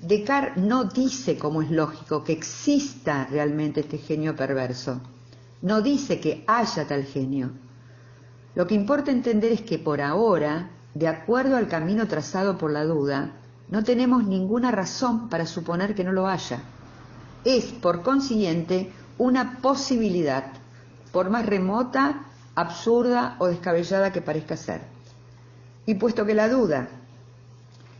Descartes 0.00 0.62
no 0.62 0.84
dice, 0.84 1.38
como 1.38 1.62
es 1.62 1.70
lógico, 1.70 2.24
que 2.24 2.32
exista 2.32 3.26
realmente 3.30 3.80
este 3.80 3.98
genio 3.98 4.36
perverso. 4.36 5.00
No 5.62 5.82
dice 5.82 6.20
que 6.20 6.44
haya 6.46 6.86
tal 6.86 7.04
genio. 7.04 7.50
Lo 8.54 8.66
que 8.66 8.74
importa 8.74 9.10
entender 9.10 9.52
es 9.52 9.62
que 9.62 9.78
por 9.78 10.00
ahora, 10.00 10.70
de 10.94 11.08
acuerdo 11.08 11.56
al 11.56 11.68
camino 11.68 12.06
trazado 12.06 12.56
por 12.58 12.70
la 12.70 12.84
duda, 12.84 13.32
no 13.68 13.82
tenemos 13.82 14.24
ninguna 14.24 14.70
razón 14.70 15.28
para 15.28 15.46
suponer 15.46 15.94
que 15.94 16.04
no 16.04 16.12
lo 16.12 16.28
haya. 16.28 16.60
Es, 17.44 17.64
por 17.66 18.02
consiguiente, 18.02 18.92
una 19.18 19.58
posibilidad, 19.58 20.44
por 21.12 21.30
más 21.30 21.46
remota, 21.46 22.26
absurda 22.54 23.36
o 23.38 23.46
descabellada 23.46 24.12
que 24.12 24.22
parezca 24.22 24.56
ser. 24.56 24.82
Y 25.86 25.94
puesto 25.94 26.24
que 26.24 26.34
la 26.34 26.48
duda, 26.48 26.88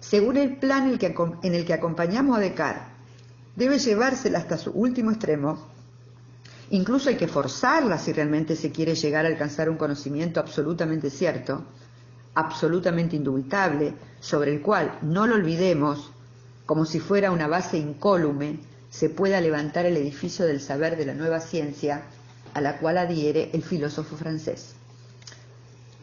según 0.00 0.36
el 0.36 0.56
plan 0.56 0.98
en 1.42 1.54
el 1.54 1.64
que 1.64 1.74
acompañamos 1.74 2.36
a 2.36 2.40
Descartes, 2.40 2.82
debe 3.56 3.78
llevársela 3.78 4.38
hasta 4.38 4.58
su 4.58 4.70
último 4.70 5.10
extremo, 5.10 5.58
incluso 6.70 7.08
hay 7.08 7.16
que 7.16 7.28
forzarla 7.28 7.98
si 7.98 8.12
realmente 8.12 8.56
se 8.56 8.70
quiere 8.70 8.94
llegar 8.94 9.24
a 9.24 9.28
alcanzar 9.28 9.68
un 9.68 9.76
conocimiento 9.76 10.40
absolutamente 10.40 11.10
cierto, 11.10 11.64
absolutamente 12.34 13.16
indubitable, 13.16 13.94
sobre 14.20 14.52
el 14.52 14.62
cual, 14.62 14.98
no 15.02 15.26
lo 15.26 15.34
olvidemos, 15.34 16.10
como 16.66 16.84
si 16.84 17.00
fuera 17.00 17.30
una 17.30 17.46
base 17.46 17.78
incólume, 17.78 18.60
se 18.90 19.10
pueda 19.10 19.40
levantar 19.40 19.86
el 19.86 19.96
edificio 19.96 20.46
del 20.46 20.60
saber 20.60 20.96
de 20.96 21.06
la 21.06 21.14
nueva 21.14 21.40
ciencia 21.40 22.02
a 22.54 22.60
la 22.60 22.78
cual 22.78 22.98
adhiere 22.98 23.50
el 23.52 23.62
filósofo 23.62 24.16
francés. 24.16 24.74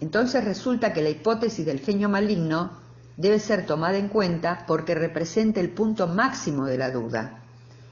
Entonces 0.02 0.44
resulta 0.44 0.94
que 0.94 1.02
la 1.02 1.10
hipótesis 1.10 1.66
del 1.66 1.80
genio 1.80 2.10
maligno 2.10 2.72
debe 3.18 3.40
ser 3.40 3.66
tomada 3.66 3.98
en 3.98 4.10
cuenta 4.10 4.66
porque 4.68 4.96
representa 4.96 5.60
el 5.60 5.70
punto 5.70 6.08
máximo 6.08 6.66
de 6.66 6.78
la 6.78 6.92
duda, 6.92 7.44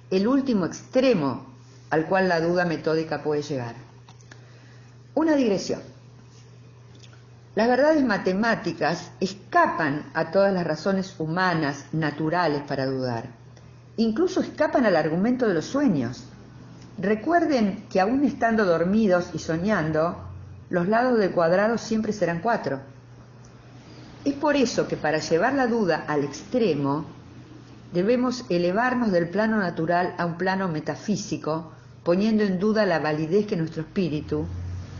el 0.09 0.27
último 0.27 0.65
extremo 0.65 1.48
al 1.89 2.05
cual 2.05 2.27
la 2.27 2.39
duda 2.39 2.65
metódica 2.65 3.23
puede 3.23 3.41
llegar. 3.41 3.75
Una 5.15 5.35
digresión. 5.35 5.81
Las 7.55 7.67
verdades 7.67 8.03
matemáticas 8.05 9.11
escapan 9.19 10.05
a 10.13 10.31
todas 10.31 10.53
las 10.53 10.65
razones 10.65 11.15
humanas, 11.19 11.85
naturales 11.91 12.61
para 12.67 12.85
dudar. 12.85 13.25
Incluso 13.97 14.41
escapan 14.41 14.85
al 14.85 14.95
argumento 14.95 15.47
de 15.47 15.55
los 15.55 15.65
sueños. 15.65 16.23
Recuerden 16.97 17.85
que 17.89 17.99
aún 17.99 18.23
estando 18.23 18.65
dormidos 18.65 19.31
y 19.33 19.39
soñando, 19.39 20.17
los 20.69 20.87
lados 20.87 21.17
del 21.17 21.31
cuadrado 21.31 21.77
siempre 21.77 22.13
serán 22.13 22.39
cuatro. 22.39 22.79
Es 24.23 24.35
por 24.35 24.55
eso 24.55 24.87
que 24.87 24.95
para 24.95 25.17
llevar 25.17 25.53
la 25.53 25.67
duda 25.67 26.05
al 26.07 26.23
extremo, 26.23 27.05
debemos 27.93 28.45
elevarnos 28.49 29.11
del 29.11 29.29
plano 29.29 29.57
natural 29.57 30.13
a 30.17 30.25
un 30.25 30.37
plano 30.37 30.67
metafísico, 30.67 31.71
poniendo 32.09 32.43
en 32.43 32.57
duda 32.57 32.87
la 32.87 32.97
validez 32.97 33.45
que 33.45 33.55
nuestro 33.55 33.83
espíritu, 33.83 34.43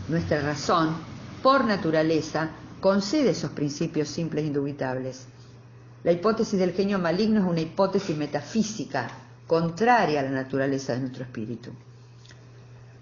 nuestra 0.06 0.42
razón, 0.42 0.94
por 1.42 1.64
naturaleza, 1.64 2.50
concede 2.80 3.30
esos 3.30 3.50
principios 3.50 4.08
simples 4.08 4.44
e 4.44 4.46
indubitables. 4.46 5.26
La 6.04 6.12
hipótesis 6.12 6.56
del 6.56 6.72
genio 6.72 7.00
maligno 7.00 7.40
es 7.40 7.46
una 7.46 7.62
hipótesis 7.62 8.16
metafísica, 8.16 9.10
contraria 9.48 10.20
a 10.20 10.22
la 10.22 10.30
naturaleza 10.30 10.92
de 10.92 11.00
nuestro 11.00 11.24
espíritu. 11.24 11.72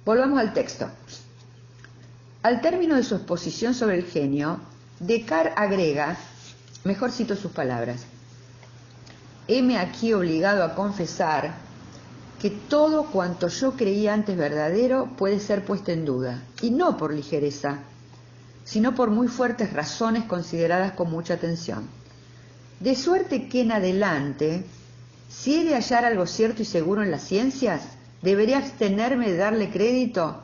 Volvamos 0.06 0.38
al 0.38 0.54
texto. 0.54 0.88
Al 2.42 2.62
término 2.62 2.96
de 2.96 3.02
su 3.02 3.14
exposición 3.14 3.74
sobre 3.74 3.98
el 3.98 4.04
genio, 4.04 4.58
Descartes 5.00 5.52
agrega, 5.54 6.16
mejor 6.84 7.12
cito 7.12 7.36
sus 7.36 7.52
palabras, 7.52 8.06
heme 9.48 9.76
aquí 9.76 10.14
obligado 10.14 10.64
a 10.64 10.74
confesar 10.74 11.67
que 12.40 12.50
todo 12.50 13.06
cuanto 13.06 13.48
yo 13.48 13.72
creía 13.72 14.14
antes 14.14 14.36
verdadero 14.36 15.10
puede 15.16 15.40
ser 15.40 15.64
puesto 15.64 15.90
en 15.90 16.04
duda, 16.04 16.42
y 16.62 16.70
no 16.70 16.96
por 16.96 17.12
ligereza, 17.12 17.80
sino 18.64 18.94
por 18.94 19.10
muy 19.10 19.28
fuertes 19.28 19.72
razones 19.72 20.24
consideradas 20.24 20.92
con 20.92 21.10
mucha 21.10 21.34
atención. 21.34 21.88
De 22.80 22.94
suerte 22.94 23.48
que 23.48 23.62
en 23.62 23.72
adelante, 23.72 24.64
si 25.28 25.56
he 25.56 25.64
de 25.64 25.74
hallar 25.74 26.04
algo 26.04 26.26
cierto 26.26 26.62
y 26.62 26.64
seguro 26.64 27.02
en 27.02 27.10
las 27.10 27.22
ciencias, 27.22 27.82
debería 28.22 28.58
abstenerme 28.58 29.30
de 29.30 29.36
darle 29.36 29.70
crédito 29.70 30.40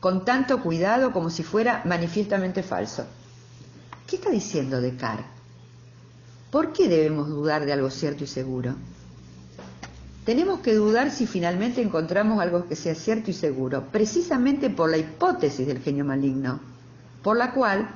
con 0.00 0.24
tanto 0.24 0.62
cuidado 0.62 1.12
como 1.12 1.30
si 1.30 1.42
fuera 1.42 1.82
manifiestamente 1.84 2.62
falso. 2.62 3.06
¿Qué 4.06 4.16
está 4.16 4.30
diciendo 4.30 4.80
Descartes? 4.80 5.26
¿Por 6.50 6.72
qué 6.72 6.88
debemos 6.88 7.28
dudar 7.28 7.66
de 7.66 7.72
algo 7.72 7.90
cierto 7.90 8.24
y 8.24 8.26
seguro? 8.26 8.74
Tenemos 10.26 10.58
que 10.58 10.74
dudar 10.74 11.12
si 11.12 11.24
finalmente 11.24 11.80
encontramos 11.80 12.40
algo 12.40 12.66
que 12.66 12.74
sea 12.74 12.96
cierto 12.96 13.30
y 13.30 13.32
seguro, 13.32 13.84
precisamente 13.92 14.68
por 14.70 14.90
la 14.90 14.98
hipótesis 14.98 15.64
del 15.64 15.78
genio 15.78 16.04
maligno, 16.04 16.58
por 17.22 17.36
la 17.36 17.52
cual 17.52 17.88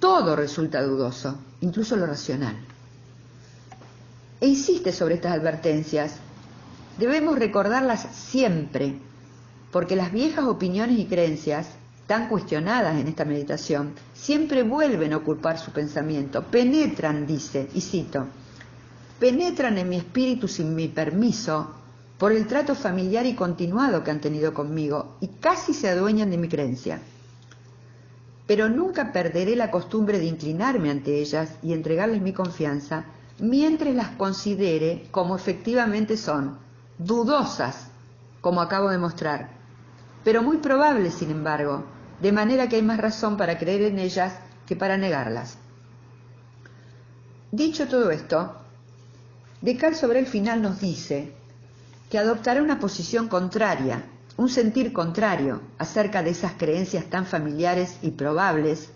todo 0.00 0.34
resulta 0.34 0.82
dudoso, 0.82 1.38
incluso 1.60 1.94
lo 1.94 2.06
racional. 2.06 2.56
E 4.40 4.48
insiste 4.48 4.90
sobre 4.90 5.14
estas 5.14 5.32
advertencias. 5.32 6.16
Debemos 6.98 7.38
recordarlas 7.38 8.08
siempre, 8.12 8.98
porque 9.70 9.94
las 9.94 10.10
viejas 10.10 10.44
opiniones 10.44 10.98
y 10.98 11.06
creencias, 11.06 11.68
tan 12.08 12.28
cuestionadas 12.28 12.98
en 12.98 13.06
esta 13.06 13.24
meditación, 13.24 13.92
siempre 14.12 14.64
vuelven 14.64 15.12
a 15.12 15.18
ocupar 15.18 15.60
su 15.60 15.70
pensamiento, 15.70 16.42
penetran, 16.42 17.28
dice, 17.28 17.68
y 17.74 17.80
cito, 17.80 18.26
penetran 19.18 19.78
en 19.78 19.88
mi 19.88 19.96
espíritu 19.96 20.48
sin 20.48 20.74
mi 20.74 20.88
permiso 20.88 21.74
por 22.18 22.32
el 22.32 22.46
trato 22.46 22.74
familiar 22.74 23.26
y 23.26 23.34
continuado 23.34 24.02
que 24.02 24.10
han 24.10 24.20
tenido 24.20 24.54
conmigo 24.54 25.16
y 25.20 25.28
casi 25.28 25.72
se 25.74 25.88
adueñan 25.88 26.30
de 26.30 26.38
mi 26.38 26.48
creencia. 26.48 27.00
Pero 28.46 28.68
nunca 28.68 29.12
perderé 29.12 29.56
la 29.56 29.70
costumbre 29.70 30.18
de 30.18 30.24
inclinarme 30.24 30.90
ante 30.90 31.20
ellas 31.20 31.50
y 31.62 31.72
entregarles 31.72 32.22
mi 32.22 32.32
confianza 32.32 33.04
mientras 33.38 33.94
las 33.94 34.10
considere 34.10 35.06
como 35.10 35.36
efectivamente 35.36 36.16
son, 36.16 36.58
dudosas, 36.98 37.88
como 38.40 38.60
acabo 38.60 38.90
de 38.90 38.98
mostrar, 38.98 39.50
pero 40.24 40.42
muy 40.42 40.58
probables, 40.58 41.14
sin 41.14 41.30
embargo, 41.30 41.84
de 42.20 42.32
manera 42.32 42.68
que 42.68 42.76
hay 42.76 42.82
más 42.82 42.98
razón 42.98 43.36
para 43.36 43.58
creer 43.58 43.82
en 43.82 43.98
ellas 43.98 44.34
que 44.66 44.76
para 44.76 44.96
negarlas. 44.96 45.58
Dicho 47.52 47.86
todo 47.86 48.10
esto, 48.10 48.56
Descartes 49.60 49.98
sobre 49.98 50.20
el 50.20 50.26
final 50.26 50.62
nos 50.62 50.80
dice 50.80 51.32
que 52.10 52.18
adoptará 52.18 52.62
una 52.62 52.78
posición 52.78 53.26
contraria, 53.26 54.04
un 54.36 54.48
sentir 54.48 54.92
contrario 54.92 55.60
acerca 55.78 56.22
de 56.22 56.30
esas 56.30 56.52
creencias 56.52 57.06
tan 57.06 57.26
familiares 57.26 57.98
y 58.02 58.12
probables, 58.12 58.90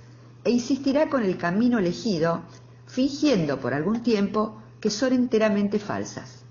e 0.45 0.51
insistirá 0.51 1.09
con 1.09 1.25
el 1.25 1.37
camino 1.37 1.81
elegido, 1.81 2.43
fingiendo 2.87 3.59
por 3.59 3.75
algún 3.75 4.05
tiempo 4.05 4.63
que 4.81 4.91
son 4.91 5.13
enteramente 5.13 5.81
falsas. 5.81 6.45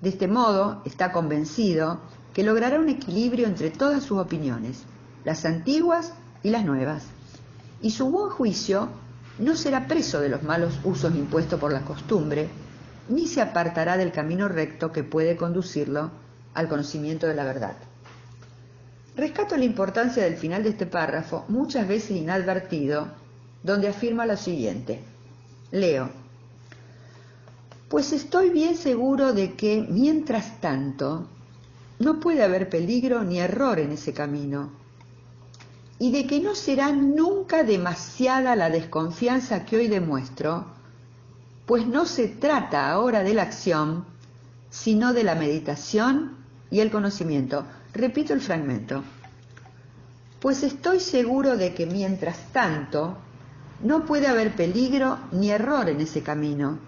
De 0.00 0.08
este 0.08 0.28
modo, 0.28 0.80
está 0.86 1.12
convencido 1.12 2.00
que 2.32 2.42
logrará 2.42 2.80
un 2.80 2.88
equilibrio 2.88 3.46
entre 3.46 3.70
todas 3.70 4.02
sus 4.02 4.18
opiniones, 4.18 4.82
las 5.24 5.44
antiguas 5.44 6.14
y 6.42 6.50
las 6.50 6.64
nuevas, 6.64 7.04
y 7.82 7.90
su 7.90 8.10
buen 8.10 8.30
juicio 8.30 8.88
no 9.38 9.56
será 9.56 9.86
preso 9.86 10.20
de 10.20 10.30
los 10.30 10.42
malos 10.42 10.80
usos 10.84 11.14
impuestos 11.14 11.60
por 11.60 11.70
la 11.72 11.82
costumbre, 11.82 12.48
ni 13.12 13.26
se 13.26 13.40
apartará 13.40 13.96
del 13.96 14.10
camino 14.10 14.48
recto 14.48 14.90
que 14.90 15.04
puede 15.04 15.36
conducirlo 15.36 16.10
al 16.54 16.68
conocimiento 16.68 17.26
de 17.26 17.34
la 17.34 17.44
verdad. 17.44 17.76
Rescato 19.14 19.56
la 19.56 19.64
importancia 19.64 20.24
del 20.24 20.36
final 20.36 20.62
de 20.62 20.70
este 20.70 20.86
párrafo, 20.86 21.44
muchas 21.48 21.86
veces 21.86 22.12
inadvertido, 22.12 23.08
donde 23.62 23.88
afirma 23.88 24.24
lo 24.24 24.36
siguiente. 24.36 25.00
Leo. 25.70 26.08
Pues 27.88 28.12
estoy 28.12 28.48
bien 28.48 28.76
seguro 28.76 29.34
de 29.34 29.52
que, 29.52 29.86
mientras 29.86 30.60
tanto, 30.60 31.28
no 31.98 32.20
puede 32.20 32.42
haber 32.42 32.70
peligro 32.70 33.22
ni 33.22 33.38
error 33.38 33.78
en 33.78 33.92
ese 33.92 34.14
camino, 34.14 34.70
y 35.98 36.10
de 36.10 36.26
que 36.26 36.40
no 36.40 36.54
será 36.54 36.90
nunca 36.92 37.62
demasiada 37.62 38.56
la 38.56 38.70
desconfianza 38.70 39.66
que 39.66 39.76
hoy 39.76 39.88
demuestro, 39.88 40.66
pues 41.66 41.86
no 41.86 42.06
se 42.06 42.28
trata 42.28 42.90
ahora 42.90 43.22
de 43.22 43.34
la 43.34 43.42
acción, 43.42 44.04
sino 44.70 45.12
de 45.12 45.24
la 45.24 45.34
meditación 45.34 46.36
y 46.70 46.80
el 46.80 46.90
conocimiento. 46.90 47.64
Repito 47.92 48.32
el 48.32 48.40
fragmento. 48.40 49.02
Pues 50.40 50.62
estoy 50.62 50.98
seguro 50.98 51.56
de 51.56 51.72
que 51.74 51.86
mientras 51.86 52.52
tanto 52.52 53.16
no 53.82 54.04
puede 54.04 54.26
haber 54.26 54.56
peligro 54.56 55.18
ni 55.30 55.50
error 55.50 55.88
en 55.88 56.00
ese 56.00 56.22
camino 56.22 56.78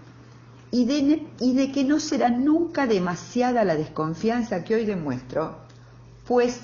y 0.71 0.85
de, 0.85 1.71
que 1.71 1.83
no 1.85 2.01
será 2.01 2.29
nunca 2.29 2.85
demasiada 2.85 3.63
la 3.63 3.75
desconfianza 3.75 4.63
que 4.65 4.75
hoy 4.75 4.85
demuestro, 4.85 5.57
pues, 6.27 6.59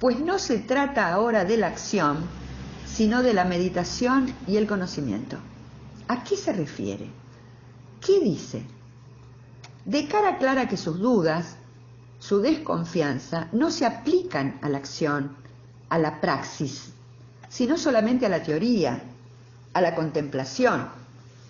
pues 0.00 0.20
no 0.20 0.38
se 0.38 0.58
trata 0.58 1.12
ahora 1.12 1.44
de 1.44 1.56
la 1.58 1.68
acción, 1.68 2.18
sino 2.86 3.22
de 3.22 3.34
la 3.34 3.44
meditación 3.44 4.34
y 4.48 4.56
el 4.56 4.66
conocimiento. 4.66 5.38
¿A 6.08 6.22
qué 6.22 6.36
se 6.36 6.52
refiere? 6.52 7.08
¿Qué 8.04 8.20
dice? 8.20 8.62
De 9.84 10.06
cara 10.06 10.38
clara 10.38 10.68
que 10.68 10.76
sus 10.76 10.98
dudas, 10.98 11.56
su 12.18 12.40
desconfianza, 12.40 13.48
no 13.52 13.70
se 13.70 13.86
aplican 13.86 14.58
a 14.62 14.68
la 14.68 14.78
acción, 14.78 15.36
a 15.88 15.98
la 15.98 16.20
praxis, 16.20 16.92
sino 17.48 17.78
solamente 17.78 18.26
a 18.26 18.28
la 18.28 18.42
teoría, 18.42 19.02
a 19.72 19.80
la 19.80 19.94
contemplación, 19.94 20.88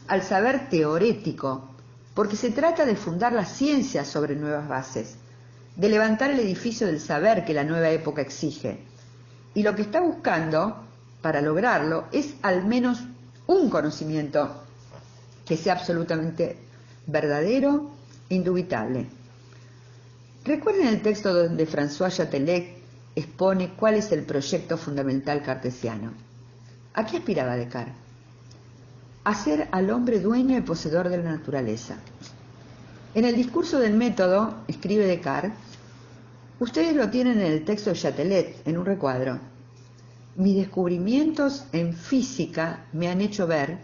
al 0.07 0.23
saber 0.23 0.69
teorético, 0.69 1.71
porque 2.15 2.37
se 2.37 2.51
trata 2.51 2.85
de 2.85 2.97
fundar 2.97 3.33
la 3.33 3.45
ciencia 3.45 4.05
sobre 4.05 4.37
nuevas 4.37 4.69
bases, 4.69 5.17
de 5.77 5.89
levantar 5.89 6.31
el 6.31 6.39
edificio 6.39 6.87
del 6.87 7.01
saber 7.01 7.45
que 7.45 7.55
la 7.55 7.65
nueva 7.65 7.91
época 7.91 8.23
exige. 8.23 8.79
Y 9.55 9.63
lo 9.63 9.75
que 9.75 9.83
está 9.83 10.01
buscando 10.01 10.85
para 11.23 11.41
lograrlo 11.41 12.05
es 12.13 12.35
al 12.43 12.67
menos 12.67 13.03
un 13.47 13.69
conocimiento 13.69 14.63
que 15.45 15.57
sea 15.57 15.75
absolutamente 15.75 16.57
verdadero, 17.07 17.91
indubitable. 18.29 19.07
Recuerden 20.45 20.89
el 20.89 21.03
texto 21.03 21.33
donde 21.33 21.67
François 21.67 22.11
Chatelet 22.11 22.77
expone 23.15 23.75
cuál 23.75 23.95
es 23.95 24.13
el 24.13 24.25
proyecto 24.25 24.77
fundamental 24.77 25.43
cartesiano. 25.43 26.13
¿A 26.95 27.07
qué 27.07 27.19
aspiraba 27.19 27.57
Descartes? 27.57 27.95
A 29.25 29.35
al 29.73 29.91
hombre 29.91 30.21
dueño 30.21 30.57
y 30.57 30.61
poseedor 30.61 31.09
de 31.09 31.19
la 31.19 31.31
naturaleza. 31.31 31.97
En 33.15 33.25
el 33.25 33.37
discurso 33.37 33.79
del 33.79 33.95
método, 33.95 34.55
escribe 34.69 35.07
Descartes, 35.07 35.53
ustedes 36.61 36.95
lo 36.95 37.09
tienen 37.11 37.41
en 37.41 37.53
el 37.53 37.65
texto 37.65 37.91
de 37.91 37.97
Chatelet, 37.97 38.67
en 38.67 38.77
un 38.77 38.85
recuadro. 38.85 39.39
Mis 40.37 40.57
descubrimientos 40.57 41.65
en 41.73 41.95
física 41.95 42.87
me 42.93 43.09
han 43.09 43.21
hecho 43.21 43.47
ver 43.47 43.79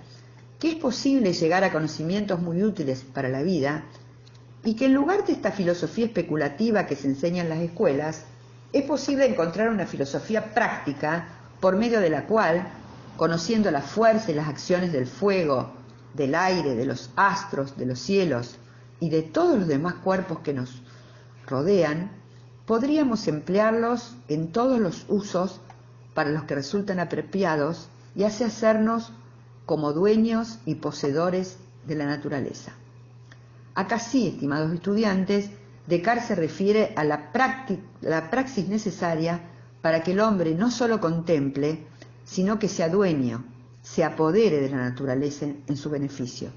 que 0.59 0.71
es 0.71 0.75
posible 0.75 1.33
llegar 1.33 1.63
a 1.63 1.73
conocimientos 1.73 2.41
muy 2.41 2.65
útiles 2.65 3.05
para 3.15 3.29
la 3.29 3.43
vida 3.43 3.85
y 4.65 4.75
que 4.75 4.87
en 4.87 4.95
lugar 4.95 5.25
de 5.25 5.33
esta 5.33 5.53
filosofía 5.53 6.07
especulativa 6.07 6.87
que 6.87 6.97
se 6.97 7.07
enseña 7.07 7.43
en 7.43 7.49
las 7.49 7.61
escuelas, 7.61 8.25
es 8.73 8.83
posible 8.83 9.27
encontrar 9.27 9.69
una 9.69 9.87
filosofía 9.87 10.53
práctica 10.53 11.29
por 11.61 11.77
medio 11.77 12.01
de 12.01 12.11
la 12.11 12.27
cual, 12.27 12.67
conociendo 13.17 13.71
la 13.71 13.83
fuerza 13.83 14.33
y 14.33 14.35
las 14.35 14.49
acciones 14.49 14.93
del 14.93 15.07
fuego, 15.07 15.73
del 16.15 16.35
aire, 16.35 16.75
de 16.75 16.85
los 16.85 17.11
astros, 17.17 17.77
de 17.77 17.87
los 17.87 18.01
cielos 18.01 18.57
y 18.99 19.09
de 19.09 19.23
todos 19.23 19.59
los 19.59 19.69
demás 19.69 19.95
cuerpos 19.95 20.41
que 20.41 20.53
nos 20.53 20.83
rodean, 21.47 22.11
podríamos 22.67 23.29
emplearlos 23.29 24.17
en 24.29 24.53
todos 24.53 24.79
los 24.79 25.05
usos 25.09 25.61
para 26.15 26.31
los 26.31 26.45
que 26.45 26.55
resultan 26.55 27.01
apropiados 27.01 27.89
y 28.15 28.25
así 28.25 28.45
hacernos 28.45 29.13
como 29.67 29.93
dueños 29.93 30.59
y 30.67 30.77
poseedores 30.77 31.59
de 31.87 31.95
la 31.95 32.07
naturaleza. 32.07 32.73
Acá 33.75 33.99
sí, 33.99 34.29
estimados 34.29 34.73
estudiantes, 34.73 35.51
Descartes 35.87 36.27
se 36.27 36.35
refiere 36.35 36.93
a 36.97 37.05
la, 37.05 37.33
la 38.01 38.31
praxis 38.31 38.69
necesaria 38.69 39.41
para 39.83 40.03
que 40.03 40.13
el 40.13 40.21
hombre 40.21 40.55
no 40.55 40.71
solo 40.71 41.01
contemple, 41.01 41.87
sino 42.25 42.59
que 42.59 42.69
sea 42.69 42.89
dueño, 42.89 43.45
se 43.83 44.05
apodere 44.05 44.61
de 44.61 44.71
la 44.71 44.77
naturaleza 44.77 45.47
en 45.47 45.77
su 45.77 45.91
beneficio. 45.91 46.51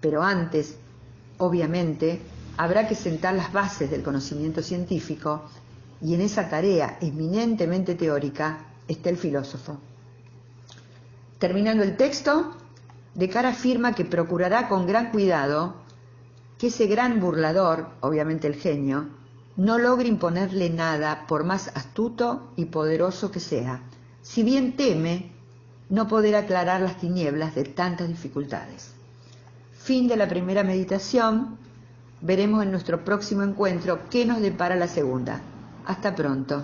Pero 0.00 0.22
antes, 0.22 0.76
obviamente, 1.38 2.20
habrá 2.56 2.86
que 2.86 2.94
sentar 2.94 3.34
las 3.34 3.52
bases 3.52 3.90
del 3.90 4.02
conocimiento 4.02 4.62
científico 4.62 5.44
y 6.04 6.12
en 6.14 6.20
esa 6.20 6.50
tarea 6.50 6.98
eminentemente 7.00 7.94
teórica 7.94 8.58
está 8.86 9.08
el 9.08 9.16
filósofo. 9.16 9.78
Terminando 11.38 11.82
el 11.82 11.96
texto, 11.96 12.54
Descartes 13.14 13.56
afirma 13.56 13.94
que 13.94 14.04
procurará 14.04 14.68
con 14.68 14.86
gran 14.86 15.10
cuidado 15.10 15.76
que 16.58 16.66
ese 16.66 16.86
gran 16.86 17.20
burlador, 17.20 17.88
obviamente 18.00 18.46
el 18.46 18.56
genio, 18.56 19.08
no 19.56 19.78
logre 19.78 20.08
imponerle 20.08 20.68
nada 20.68 21.26
por 21.26 21.44
más 21.44 21.68
astuto 21.74 22.50
y 22.54 22.66
poderoso 22.66 23.30
que 23.30 23.40
sea, 23.40 23.80
si 24.20 24.42
bien 24.42 24.76
teme 24.76 25.32
no 25.88 26.06
poder 26.06 26.36
aclarar 26.36 26.82
las 26.82 26.98
tinieblas 26.98 27.54
de 27.54 27.64
tantas 27.64 28.08
dificultades. 28.08 28.92
Fin 29.78 30.06
de 30.06 30.16
la 30.16 30.28
primera 30.28 30.64
meditación. 30.64 31.56
Veremos 32.20 32.62
en 32.62 32.72
nuestro 32.72 33.04
próximo 33.04 33.42
encuentro 33.42 34.00
qué 34.10 34.24
nos 34.24 34.40
depara 34.40 34.76
la 34.76 34.88
segunda. 34.88 35.40
Hasta 35.84 36.12
pronto. 36.14 36.62